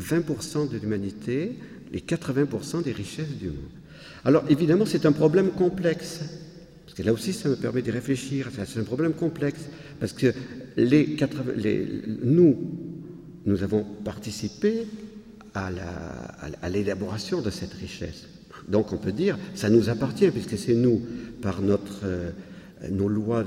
20% 0.00 0.70
de 0.70 0.78
l'humanité, 0.78 1.56
les 1.92 2.00
80% 2.00 2.82
des 2.82 2.92
richesses 2.92 3.36
du 3.36 3.46
monde. 3.46 3.56
Alors 4.24 4.44
évidemment 4.48 4.86
c'est 4.86 5.06
un 5.06 5.12
problème 5.12 5.50
complexe. 5.50 6.20
Que 7.00 7.06
là 7.06 7.14
aussi, 7.14 7.32
ça 7.32 7.48
me 7.48 7.56
permet 7.56 7.80
de 7.80 7.90
réfléchir. 7.90 8.50
C'est 8.66 8.78
un 8.78 8.84
problème 8.84 9.14
complexe. 9.14 9.62
Parce 9.98 10.12
que 10.12 10.34
les, 10.76 11.16
nous, 12.22 12.58
nous 13.46 13.62
avons 13.62 13.86
participé 14.04 14.86
à 15.54 15.70
l'élaboration 16.68 17.40
de 17.40 17.48
cette 17.48 17.72
richesse. 17.72 18.26
Donc 18.68 18.92
on 18.92 18.98
peut 18.98 19.12
dire, 19.12 19.38
ça 19.54 19.70
nous 19.70 19.88
appartient, 19.88 20.30
puisque 20.30 20.58
c'est 20.58 20.74
nous, 20.74 21.00
par 21.40 21.62
notre, 21.62 22.00
euh, 22.04 22.32
nos 22.90 23.08
lois 23.08 23.44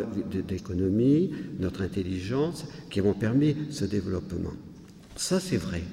d'économie, 0.47 1.31
notre 1.59 1.83
intelligence, 1.83 2.65
qui 2.89 3.01
avons 3.01 3.13
permis 3.13 3.55
ce 3.69 3.85
développement. 3.85 4.53
Ça, 5.15 5.39
c'est 5.39 5.57
vrai. 5.57 5.83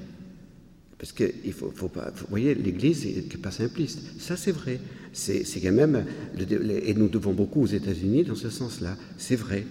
Parce 1.00 1.12
que 1.12 1.24
il 1.46 1.54
faut, 1.54 1.88
pas, 1.88 2.12
vous 2.14 2.26
voyez, 2.28 2.54
l'Église 2.54 3.06
n'est 3.06 3.22
pas 3.38 3.50
simpliste. 3.50 4.00
Ça, 4.18 4.36
c'est 4.36 4.52
vrai. 4.52 4.78
C'est 5.14 5.44
quand 5.62 5.72
même, 5.72 6.04
et 6.38 6.92
nous 6.92 7.08
devons 7.08 7.32
beaucoup 7.32 7.62
aux 7.62 7.66
États-Unis 7.66 8.24
dans 8.24 8.34
ce 8.34 8.50
sens-là. 8.50 8.96
C'est 9.16 9.34
vrai. 9.34 9.64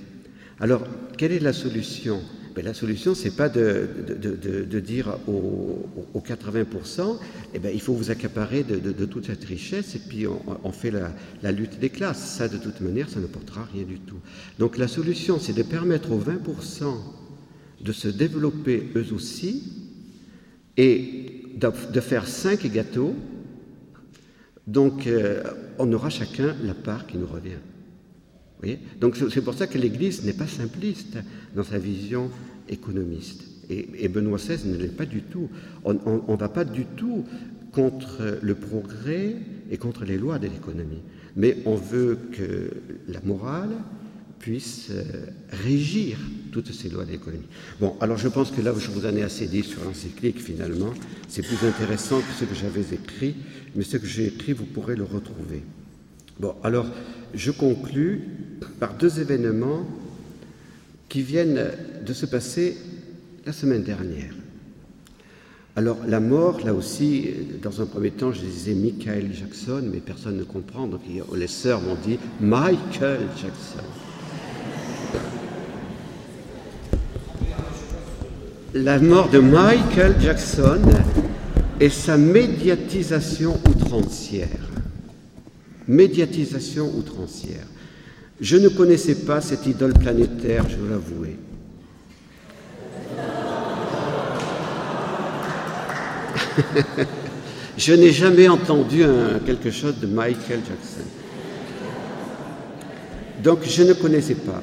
Alors, 0.60 0.82
quelle 1.18 1.32
est 1.32 1.40
la 1.40 1.54
solution? 1.54 2.20
Ben, 2.56 2.66
La 2.66 2.74
solution, 2.74 3.14
c'est 3.14 3.36
pas 3.36 3.48
de, 3.48 4.80
dire 4.80 5.20
aux, 5.28 6.20
80%, 6.20 7.20
eh 7.54 7.60
ben, 7.60 7.72
il 7.72 7.80
faut 7.80 7.94
vous 7.94 8.10
accaparer 8.10 8.64
de, 8.64 9.06
toute 9.06 9.28
cette 9.28 9.46
richesse 9.46 9.96
et 9.96 10.00
puis 10.00 10.26
on, 10.28 10.72
fait 10.72 10.92
la, 11.44 11.52
lutte 11.52 11.80
des 11.80 11.92
classes. 11.92 12.38
Ça, 12.38 12.48
de 12.48 12.58
toute 12.58 12.82
manière, 12.82 13.08
ça 13.08 13.20
ne 13.20 13.28
portera 13.28 13.68
rien 13.72 13.84
du 13.84 14.00
tout. 14.00 14.20
Donc 14.58 14.80
la 14.80 14.88
solution, 14.88 15.38
c'est 15.40 15.54
de 15.54 15.62
permettre 15.62 16.12
aux 16.12 16.20
20% 16.20 16.86
de 17.82 17.92
se 17.92 18.08
développer 18.08 18.90
eux 18.96 19.14
aussi 19.14 19.79
et 20.78 21.44
de 21.56 22.00
faire 22.00 22.28
cinq 22.28 22.66
gâteaux. 22.72 23.16
Donc, 24.68 25.08
euh, 25.08 25.44
on 25.78 25.92
aura 25.94 26.10
chacun 26.10 26.56
la 26.64 26.74
part 26.74 27.08
qui 27.08 27.18
nous 27.18 27.28
revient. 27.28 27.58
Donc 29.00 29.16
c'est 29.16 29.42
pour 29.42 29.54
ça 29.54 29.68
que 29.68 29.78
l'Église 29.78 30.26
n'est 30.26 30.34
pas 30.34 30.48
simpliste 30.48 31.18
dans 31.56 31.64
sa 31.64 31.78
vision 31.78 32.30
économiste. 32.68 33.44
Et, 33.70 34.08
Benoît 34.10 34.38
XVI 34.38 34.68
ne 34.68 34.78
l'est 34.78 34.96
pas 34.96 35.06
du 35.06 35.22
tout. 35.22 35.50
On 35.86 35.94
ne 35.94 36.38
va 36.38 36.50
pas 36.50 36.66
du 36.66 36.86
tout 36.86 37.24
contre 37.72 38.40
le 38.42 38.56
progrès 38.56 39.36
et 39.70 39.78
contre 39.78 40.04
les 40.06 40.18
lois 40.18 40.40
de 40.40 40.48
l'économie. 40.48 41.04
Mais 41.36 41.58
on 41.66 41.76
veut 41.76 42.18
que 42.32 42.72
la 43.08 43.22
morale 43.24 43.76
puisse 44.40 44.88
euh, 44.92 45.04
régir 45.64 46.18
toutes 46.52 46.72
ces 46.72 46.90
lois 46.90 47.06
de 47.06 47.12
l'économie. 47.12 47.46
Bon, 47.80 47.96
alors 48.02 48.18
je 48.18 48.28
pense 48.28 48.52
que 48.52 48.62
là, 48.62 48.74
je 48.78 48.90
vous 48.90 49.06
en 49.06 49.16
ai 49.16 49.22
assez 49.22 49.48
dit 49.48 49.64
sur 49.64 49.84
l'encyclique, 49.84 50.42
finalement. 50.42 50.94
C'est 51.28 51.44
plus 51.44 51.68
intéressant 51.68 52.20
que 52.20 52.34
ce 52.40 52.46
que 52.46 52.56
j'avais 52.56 52.96
écrit, 52.96 53.36
mais 53.76 53.84
ce 53.84 53.98
que 53.98 54.08
j'ai 54.08 54.28
écrit, 54.28 54.54
vous 54.54 54.66
pourrez 54.66 54.96
le 54.96 55.04
retrouver. 55.04 55.62
Bon, 56.40 56.56
alors, 56.64 56.88
je 57.34 57.52
conclus 57.52 58.22
par 58.80 58.96
deux 58.96 59.20
événements 59.20 59.86
qui 61.10 61.22
viennent 61.22 61.72
de 62.06 62.14
se 62.14 62.26
passer 62.26 62.78
la 63.46 63.52
semaine 63.52 63.84
dernière. 63.84 64.34
Alors 65.76 66.00
la 66.08 66.20
mort, 66.20 66.60
là 66.66 66.74
aussi, 66.74 67.30
dans 67.62 67.82
un 67.82 67.86
premier 67.86 68.12
temps, 68.12 68.34
je 68.34 68.42
disais 68.42 68.74
Michael 68.74 69.30
Jackson, 69.34 69.82
mais 69.92 70.00
personne 70.00 70.38
ne 70.38 70.44
comprend, 70.44 70.88
donc 70.88 71.02
les 71.36 71.48
sœurs 71.48 71.82
m'ont 71.82 71.96
dit 71.96 72.20
Michael 72.42 73.22
Jackson. 73.42 73.86
La 78.76 79.00
mort 79.00 79.30
de 79.30 79.40
Michael 79.40 80.16
Jackson 80.22 80.82
et 81.80 81.90
sa 81.90 82.18
médiatisation 82.18 83.60
outrancière. 83.68 84.48
Médiatisation 85.88 86.92
outrancière. 86.96 87.66
Je 88.40 88.58
ne 88.58 88.70
connaissais 88.70 89.16
pas 89.16 89.42
cette 89.42 89.66
idole 89.66 89.94
planétaire, 89.94 90.70
je 90.70 90.76
dois 90.76 90.90
l'avouer. 90.92 91.36
je 97.78 97.94
n'ai 97.94 98.12
jamais 98.12 98.48
entendu 98.50 99.04
quelque 99.48 99.72
chose 99.72 100.00
de 100.00 100.06
Michael 100.06 100.60
Jackson. 100.60 101.08
Donc 103.44 103.62
je 103.64 103.82
ne 103.82 103.94
connaissais 103.94 104.36
pas 104.36 104.62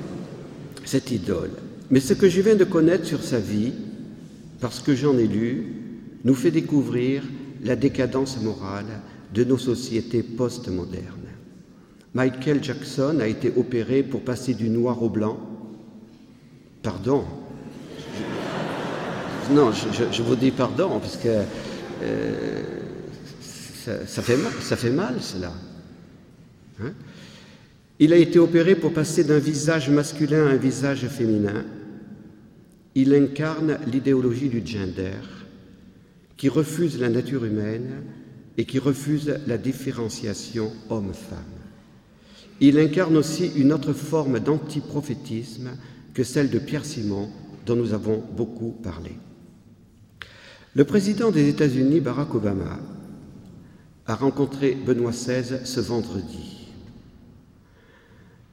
cette 0.84 1.10
idole. 1.10 1.50
Mais 1.90 1.98
ce 1.98 2.14
que 2.14 2.28
je 2.28 2.40
viens 2.40 2.54
de 2.54 2.62
connaître 2.64 3.04
sur 3.04 3.24
sa 3.24 3.40
vie, 3.40 3.72
parce 4.60 4.80
que 4.80 4.94
j'en 4.94 5.16
ai 5.18 5.26
lu, 5.26 5.66
nous 6.24 6.34
fait 6.34 6.50
découvrir 6.50 7.22
la 7.62 7.76
décadence 7.76 8.40
morale 8.42 9.00
de 9.34 9.44
nos 9.44 9.58
sociétés 9.58 10.22
postmodernes. 10.22 11.26
Michael 12.14 12.64
Jackson 12.64 13.18
a 13.20 13.26
été 13.26 13.52
opéré 13.56 14.02
pour 14.02 14.22
passer 14.22 14.54
du 14.54 14.70
noir 14.70 15.02
au 15.02 15.10
blanc. 15.10 15.38
Pardon. 16.82 17.24
non, 19.50 19.70
je, 19.72 20.22
vous 20.22 20.36
dis 20.36 20.50
pardon, 20.50 20.98
parce 20.98 21.16
que 21.16 21.42
euh, 22.02 22.62
ça, 24.06 24.22
fait 24.22 24.36
mal, 24.36 24.52
ça 24.60 24.76
fait 24.76 24.90
mal, 24.90 25.16
cela. 25.20 25.52
Hein? 26.80 26.92
Il 27.98 28.12
a 28.12 28.16
été 28.16 28.38
opéré 28.38 28.74
pour 28.74 28.92
passer 28.92 29.24
d'un 29.24 29.38
visage 29.38 29.90
masculin 29.90 30.46
à 30.46 30.50
un 30.50 30.56
visage 30.56 31.06
féminin. 31.08 31.64
Il 32.98 33.12
incarne 33.12 33.78
l'idéologie 33.92 34.48
du 34.48 34.66
gender, 34.66 35.20
qui 36.38 36.48
refuse 36.48 36.98
la 36.98 37.10
nature 37.10 37.44
humaine 37.44 38.02
et 38.56 38.64
qui 38.64 38.78
refuse 38.78 39.38
la 39.46 39.58
différenciation 39.58 40.72
homme-femme. 40.88 41.36
Il 42.58 42.78
incarne 42.78 43.18
aussi 43.18 43.52
une 43.54 43.74
autre 43.74 43.92
forme 43.92 44.40
d'antiprophétisme 44.40 45.72
que 46.14 46.24
celle 46.24 46.48
de 46.48 46.58
Pierre 46.58 46.86
Simon 46.86 47.28
dont 47.66 47.76
nous 47.76 47.92
avons 47.92 48.24
beaucoup 48.34 48.70
parlé. 48.82 49.12
Le 50.72 50.84
président 50.84 51.30
des 51.30 51.50
États-Unis, 51.50 52.00
Barack 52.00 52.34
Obama, 52.34 52.80
a 54.06 54.14
rencontré 54.14 54.74
Benoît 54.74 55.10
XVI 55.10 55.66
ce 55.66 55.80
vendredi. 55.80 56.55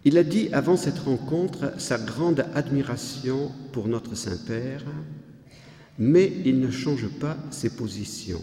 Il 0.05 0.17
a 0.17 0.23
dit 0.23 0.49
avant 0.51 0.75
cette 0.75 0.99
rencontre 0.99 1.73
sa 1.77 1.97
grande 1.97 2.45
admiration 2.53 3.51
pour 3.71 3.87
notre 3.87 4.15
Saint-Père, 4.15 4.83
mais 5.97 6.31
il 6.45 6.59
ne 6.59 6.71
change 6.71 7.07
pas 7.07 7.37
ses 7.51 7.69
positions. 7.69 8.41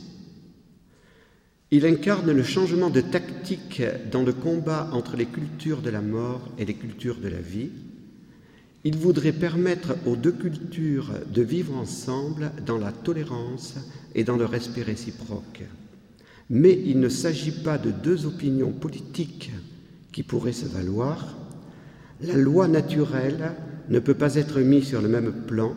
Il 1.70 1.86
incarne 1.86 2.32
le 2.32 2.42
changement 2.42 2.90
de 2.90 3.00
tactique 3.00 3.82
dans 4.10 4.22
le 4.22 4.32
combat 4.32 4.88
entre 4.92 5.16
les 5.16 5.26
cultures 5.26 5.82
de 5.82 5.90
la 5.90 6.00
mort 6.00 6.48
et 6.58 6.64
les 6.64 6.74
cultures 6.74 7.20
de 7.20 7.28
la 7.28 7.40
vie. 7.40 7.70
Il 8.82 8.96
voudrait 8.96 9.32
permettre 9.32 9.94
aux 10.06 10.16
deux 10.16 10.32
cultures 10.32 11.12
de 11.32 11.42
vivre 11.42 11.76
ensemble 11.76 12.50
dans 12.64 12.78
la 12.78 12.90
tolérance 12.90 13.74
et 14.14 14.24
dans 14.24 14.36
le 14.36 14.46
respect 14.46 14.82
réciproque. 14.82 15.62
Mais 16.48 16.80
il 16.86 16.98
ne 16.98 17.08
s'agit 17.08 17.62
pas 17.62 17.78
de 17.78 17.90
deux 17.90 18.26
opinions 18.26 18.72
politiques 18.72 19.52
qui 20.10 20.22
pourraient 20.22 20.52
se 20.52 20.66
valoir. 20.66 21.36
La 22.22 22.34
loi 22.34 22.68
naturelle 22.68 23.52
ne 23.88 23.98
peut 23.98 24.14
pas 24.14 24.34
être 24.34 24.60
mise 24.60 24.88
sur 24.88 25.00
le 25.00 25.08
même 25.08 25.32
plan 25.46 25.74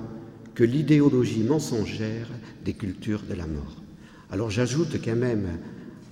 que 0.55 0.63
l'idéologie 0.63 1.43
mensongère 1.43 2.27
des 2.63 2.73
cultures 2.73 3.23
de 3.27 3.33
la 3.33 3.47
mort. 3.47 3.81
Alors 4.31 4.49
j'ajoute 4.49 4.97
quand 5.03 5.15
même 5.15 5.47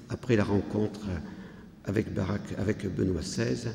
après 0.10 0.36
la 0.36 0.44
rencontre 0.44 1.02
avec, 1.86 2.14
Benoît 2.14 3.22
XVI, 3.22 3.70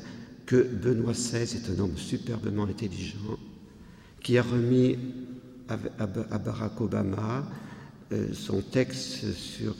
que 0.45 0.63
Benoît 0.63 1.13
XVI 1.13 1.57
est 1.57 1.69
un 1.75 1.79
homme 1.79 1.97
superbement 1.97 2.63
intelligent, 2.63 3.37
qui 4.21 4.37
a 4.37 4.43
remis 4.43 4.97
à, 5.67 6.37
Barack 6.37 6.79
Obama 6.79 7.45
euh, 8.13 8.29
son 8.31 8.61
texte 8.61 9.25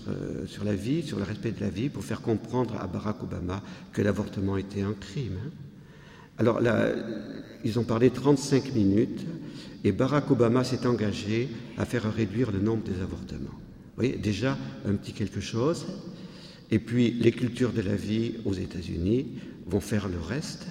euh, 0.10 0.46
sur 0.46 0.66
la 0.66 0.76
vie, 0.76 1.02
sur 1.02 1.18
le 1.18 1.24
respect 1.24 1.52
de 1.52 1.62
la 1.62 1.70
vie, 1.70 1.88
pour 1.88 2.04
faire 2.04 2.22
comprendre 2.22 2.76
à 2.76 2.88
Barack 2.88 3.24
Obama 3.24 3.63
que 3.94 4.02
l'avortement 4.02 4.58
était 4.58 4.82
un 4.82 4.94
crime. 4.94 5.40
Alors 6.38 6.62
là, 6.62 6.89
ils 7.63 7.80
ont 7.80 7.84
parlé 7.84 8.10
35 8.10 8.73
minutes 8.73 9.26
et 9.84 9.91
Barack 9.91 10.30
Obama 10.32 10.63
s'est 10.63 10.86
engagé 10.86 11.50
à 11.78 11.86
faire 11.86 12.12
réduire 12.13 12.52
le 12.52 12.60
nombre 12.60 12.84
des 12.84 13.02
avortements. 13.02 13.50
Vous 13.50 14.04
voyez, 14.04 14.17
déjà 14.17 14.58
un 14.86 14.93
petit 14.93 15.13
quelque 15.13 15.41
chose. 15.41 15.86
Et 16.69 16.80
puis 16.80 17.12
les 17.12 17.32
cultures 17.32 17.73
de 17.73 17.82
la 17.82 17.95
vie 17.95 18.36
aux 18.45 18.54
États-Unis 18.54 19.28
vont 19.65 19.80
faire 19.80 20.08
le 20.08 20.19
reste. 20.19 20.67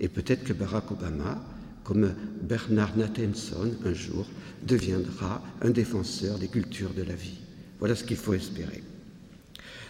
Et 0.00 0.08
peut-être 0.08 0.44
que 0.44 0.52
Barack 0.52 0.90
Obama, 0.90 1.42
comme 1.84 2.14
Bernard 2.42 2.96
Nathanson 2.96 3.70
un 3.84 3.94
jour, 3.94 4.26
deviendra 4.66 5.42
un 5.62 5.70
défenseur 5.70 6.38
des 6.38 6.48
cultures 6.48 6.94
de 6.94 7.02
la 7.02 7.14
vie. 7.14 7.38
Voilà 7.78 7.94
ce 7.94 8.04
qu'il 8.04 8.16
faut 8.16 8.34
espérer. 8.34 8.82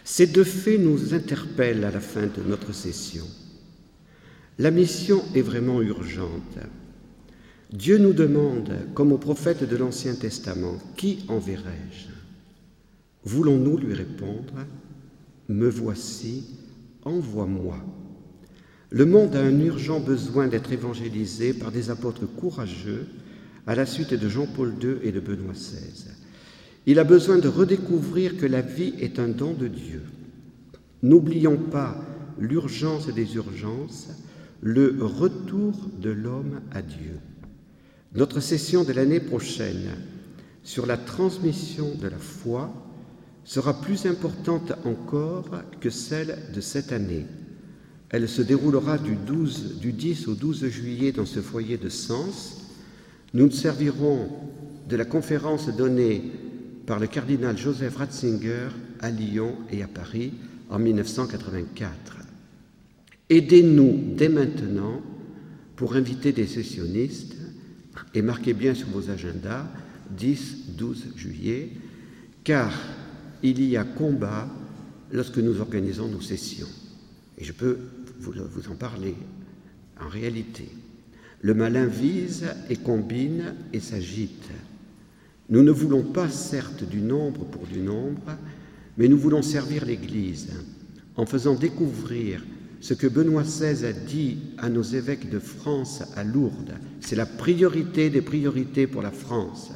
Ces 0.05 0.27
deux 0.27 0.45
faits 0.45 0.81
nous 0.81 1.15
interpellent 1.15 1.85
à 1.85 1.91
la 1.91 2.01
fin 2.01 2.27
de 2.27 2.43
notre 2.47 2.75
session. 2.75 3.25
La 4.59 4.71
mission 4.71 5.23
est 5.35 5.43
vraiment 5.43 5.83
urgente. 5.83 6.59
Dieu 7.73 7.99
nous 7.99 8.13
demande, 8.13 8.73
comme 8.95 9.11
aux 9.11 9.19
prophètes 9.19 9.69
de 9.69 9.77
l'Ancien 9.77 10.15
Testament, 10.15 10.79
Qui 10.97 11.25
enverrai-je? 11.29 12.09
Voulons-nous 13.25 13.79
lui 13.79 13.95
répondre 13.95 14.55
me 15.49 15.69
voici, 15.69 16.45
envoie-moi. 17.05 17.77
Le 18.91 19.05
monde 19.05 19.37
a 19.37 19.43
un 19.43 19.59
urgent 19.61 20.01
besoin 20.01 20.47
d'être 20.47 20.73
évangélisé 20.73 21.53
par 21.53 21.71
des 21.71 21.91
apôtres 21.91 22.27
courageux 22.27 23.07
à 23.67 23.75
la 23.75 23.87
suite 23.87 24.15
de 24.15 24.29
Jean-Paul 24.29 24.75
II 24.81 24.97
et 25.03 25.13
de 25.13 25.21
Benoît 25.21 25.53
XVI. 25.53 26.13
Il 26.87 26.99
a 26.99 27.05
besoin 27.05 27.39
de 27.39 27.49
redécouvrir 27.49 28.37
que 28.37 28.47
la 28.47 28.63
vie 28.63 28.95
est 29.01 29.19
un 29.19 29.29
don 29.29 29.53
de 29.53 29.69
Dieu. 29.69 30.03
N'oublions 31.03 31.57
pas 31.57 32.01
l'urgence 32.39 33.09
des 33.09 33.35
urgences, 33.35 34.09
le 34.65 34.97
retour 35.03 35.75
de 36.01 36.09
l'homme 36.09 36.63
à 36.73 36.81
Dieu. 36.81 37.21
Notre 38.15 38.41
session 38.41 38.83
de 38.83 38.95
l'année 38.95 39.21
prochaine 39.21 39.91
sur 40.63 40.87
la 40.87 40.97
transmission 40.97 41.95
de 42.01 42.09
la 42.09 42.17
foi 42.17 42.73
sera 43.45 43.79
plus 43.83 44.07
importante 44.07 44.73
encore 44.87 45.51
que 45.81 45.91
celle 45.91 46.39
de 46.55 46.63
cette 46.63 46.93
année. 46.93 47.27
Elle 48.09 48.27
se 48.27 48.41
déroulera 48.41 48.97
du, 48.97 49.17
12, 49.17 49.81
du 49.81 49.93
10 49.93 50.29
au 50.29 50.35
12 50.35 50.67
juillet 50.69 51.13
dans 51.13 51.27
ce 51.27 51.41
foyer 51.41 51.77
de 51.77 51.91
Sens. 51.91 52.63
Nous 53.35 53.45
nous 53.45 53.51
servirons 53.51 54.31
de 54.89 54.97
la 54.97 55.05
conférence 55.05 55.69
donnée 55.69 56.33
par 56.87 57.01
le 57.01 57.07
cardinal 57.07 57.59
Joseph 57.59 57.97
Ratzinger 57.97 58.69
à 59.01 59.11
Lyon 59.11 59.57
et 59.71 59.83
à 59.83 59.89
Paris 59.89 60.33
en 60.71 60.79
1984. 60.79 62.24
Aidez-nous 63.31 64.15
dès 64.17 64.29
maintenant 64.29 65.01
pour 65.77 65.97
inviter 65.97 66.33
des 66.33 66.47
sessionnistes 66.47 67.37
et 68.15 68.23
marquez 68.23 68.53
bien 68.53 68.75
sur 68.75 68.89
vos 68.89 69.11
agendas 69.11 69.67
10-12 70.19 71.17
juillet, 71.17 71.71
car 72.45 72.73
il 73.43 73.63
y 73.65 73.77
a 73.77 73.85
combat 73.85 74.49
lorsque 75.11 75.39
nous 75.39 75.61
organisons 75.61 76.09
nos 76.09 76.21
sessions. 76.21 76.69
Et 77.39 77.45
je 77.45 77.53
peux 77.53 77.79
vous, 78.19 78.35
en 78.71 78.75
parler 78.75 79.15
en 80.01 80.09
réalité. 80.09 80.69
Le 81.41 81.55
malin 81.55 81.87
vise 81.87 82.47
et 82.69 82.77
combine 82.77 83.55
et 83.73 83.81
s'agite. 83.81 84.49
Nous 85.49 85.63
ne 85.63 85.71
voulons 85.71 86.03
pas 86.03 86.29
certes 86.29 86.89
du 86.89 87.01
nombre 87.01 87.45
pour 87.45 87.67
du 87.67 87.81
nombre, 87.81 88.37
mais 88.97 89.09
nous 89.09 89.19
voulons 89.19 89.43
servir 89.43 89.85
l'Église 89.85 90.51
en 91.17 91.27
faisant 91.27 91.55
découvrir 91.55 92.43
ce 92.85 92.93
que 92.93 93.07
Benoît 93.07 93.45
XVI 93.45 93.87
a 93.87 93.93
dit 93.95 94.37
à 94.59 94.69
nos 94.69 94.83
évêques 94.83 95.31
de 95.31 95.39
France 95.39 96.03
à 96.17 96.23
Lourdes. 96.23 96.75
C'est 97.01 97.17
la 97.17 97.25
priorité 97.25 98.11
des 98.11 98.21
priorités 98.21 98.87
pour 98.87 99.01
la 99.01 99.11
France. 99.11 99.71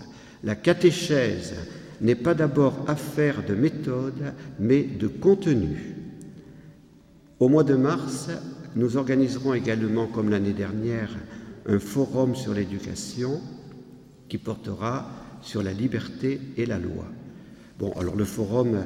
La 0.45 0.55
catéchèse 0.55 1.55
n'est 2.03 2.15
pas 2.15 2.35
d'abord 2.35 2.85
affaire 2.87 3.47
de 3.47 3.55
méthode, 3.55 4.35
mais 4.61 4.83
de 4.83 5.09
contenu. 5.09 5.95
Au 7.41 7.49
mois 7.49 7.65
de 7.65 7.77
mars, 7.77 8.29
nous 8.77 8.99
organiserons 8.99 9.55
également, 9.55 10.07
comme 10.07 10.29
l'année 10.29 10.53
dernière, 10.53 11.17
un 11.65 11.79
forum 11.79 12.35
sur 12.35 12.53
l'éducation 12.53 13.41
qui 14.29 14.37
portera 14.37 15.09
sur 15.41 15.63
la 15.63 15.73
liberté 15.73 16.43
et 16.59 16.67
la 16.67 16.79
loi. 16.79 17.07
Bon, 17.79 17.91
alors 17.93 18.17
le 18.17 18.27
forum, 18.27 18.75
euh, 18.75 18.83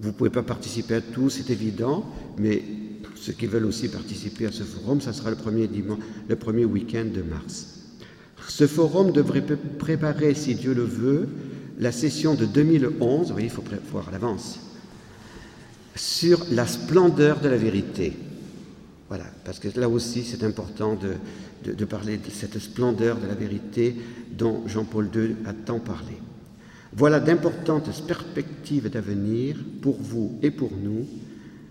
vous 0.00 0.08
ne 0.08 0.14
pouvez 0.14 0.30
pas 0.30 0.42
participer 0.42 0.94
à 0.94 1.00
tout, 1.02 1.28
c'est 1.28 1.50
évident, 1.50 2.06
mais 2.38 2.62
ceux 3.24 3.32
qui 3.32 3.46
veulent 3.46 3.64
aussi 3.64 3.88
participer 3.88 4.44
à 4.44 4.52
ce 4.52 4.64
forum, 4.64 5.00
ça 5.00 5.14
sera 5.14 5.30
le 5.30 5.36
premier, 5.36 5.66
le 6.28 6.36
premier 6.36 6.66
week-end 6.66 7.06
de 7.06 7.22
mars. 7.22 7.78
Ce 8.48 8.66
forum 8.66 9.12
devrait 9.12 9.40
préparer, 9.78 10.34
si 10.34 10.54
Dieu 10.54 10.74
le 10.74 10.84
veut, 10.84 11.26
la 11.78 11.90
session 11.90 12.34
de 12.34 12.44
2011, 12.44 13.32
oui, 13.32 13.44
il 13.44 13.50
faut 13.50 13.64
voir 13.90 14.08
à 14.08 14.12
l'avance, 14.12 14.60
sur 15.96 16.44
la 16.50 16.66
splendeur 16.66 17.40
de 17.40 17.48
la 17.48 17.56
vérité. 17.56 18.12
Voilà, 19.08 19.24
parce 19.46 19.58
que 19.58 19.68
là 19.80 19.88
aussi 19.88 20.22
c'est 20.22 20.44
important 20.44 20.94
de, 20.94 21.72
de, 21.72 21.84
parler 21.86 22.18
de 22.18 22.30
cette 22.30 22.58
splendeur 22.58 23.16
de 23.16 23.26
la 23.26 23.34
vérité 23.34 23.96
dont 24.32 24.64
Jean-Paul 24.66 25.08
II 25.14 25.36
a 25.46 25.54
tant 25.54 25.78
parlé. 25.78 26.18
Voilà 26.92 27.20
d'importantes 27.20 27.88
perspectives 28.06 28.90
d'avenir 28.90 29.56
pour 29.80 29.96
vous 29.98 30.38
et 30.42 30.50
pour 30.50 30.72
nous, 30.76 31.06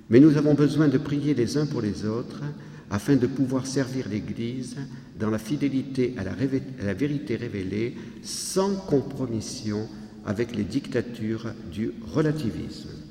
mais 0.10 0.20
nous 0.20 0.38
avons 0.38 0.54
besoin 0.54 0.88
de 0.88 0.98
prier 0.98 1.34
les 1.34 1.58
uns 1.58 1.66
pour 1.66 1.82
les 1.82 2.06
autres 2.06 2.42
afin 2.90 3.16
de 3.16 3.28
pouvoir 3.28 3.66
servir 3.66 4.08
l'Église 4.10 4.78
dans 5.20 5.30
la 5.30 5.40
fidélité 5.40 6.14
à 6.18 6.24
la, 6.24 6.94
vérité 6.94 7.36
révélée 7.36 7.96
sans 8.22 8.76
compromission 8.76 9.88
avec 10.26 10.56
les 10.56 10.64
dictatures 10.64 11.48
du 11.72 11.92
relativisme. 12.14 13.03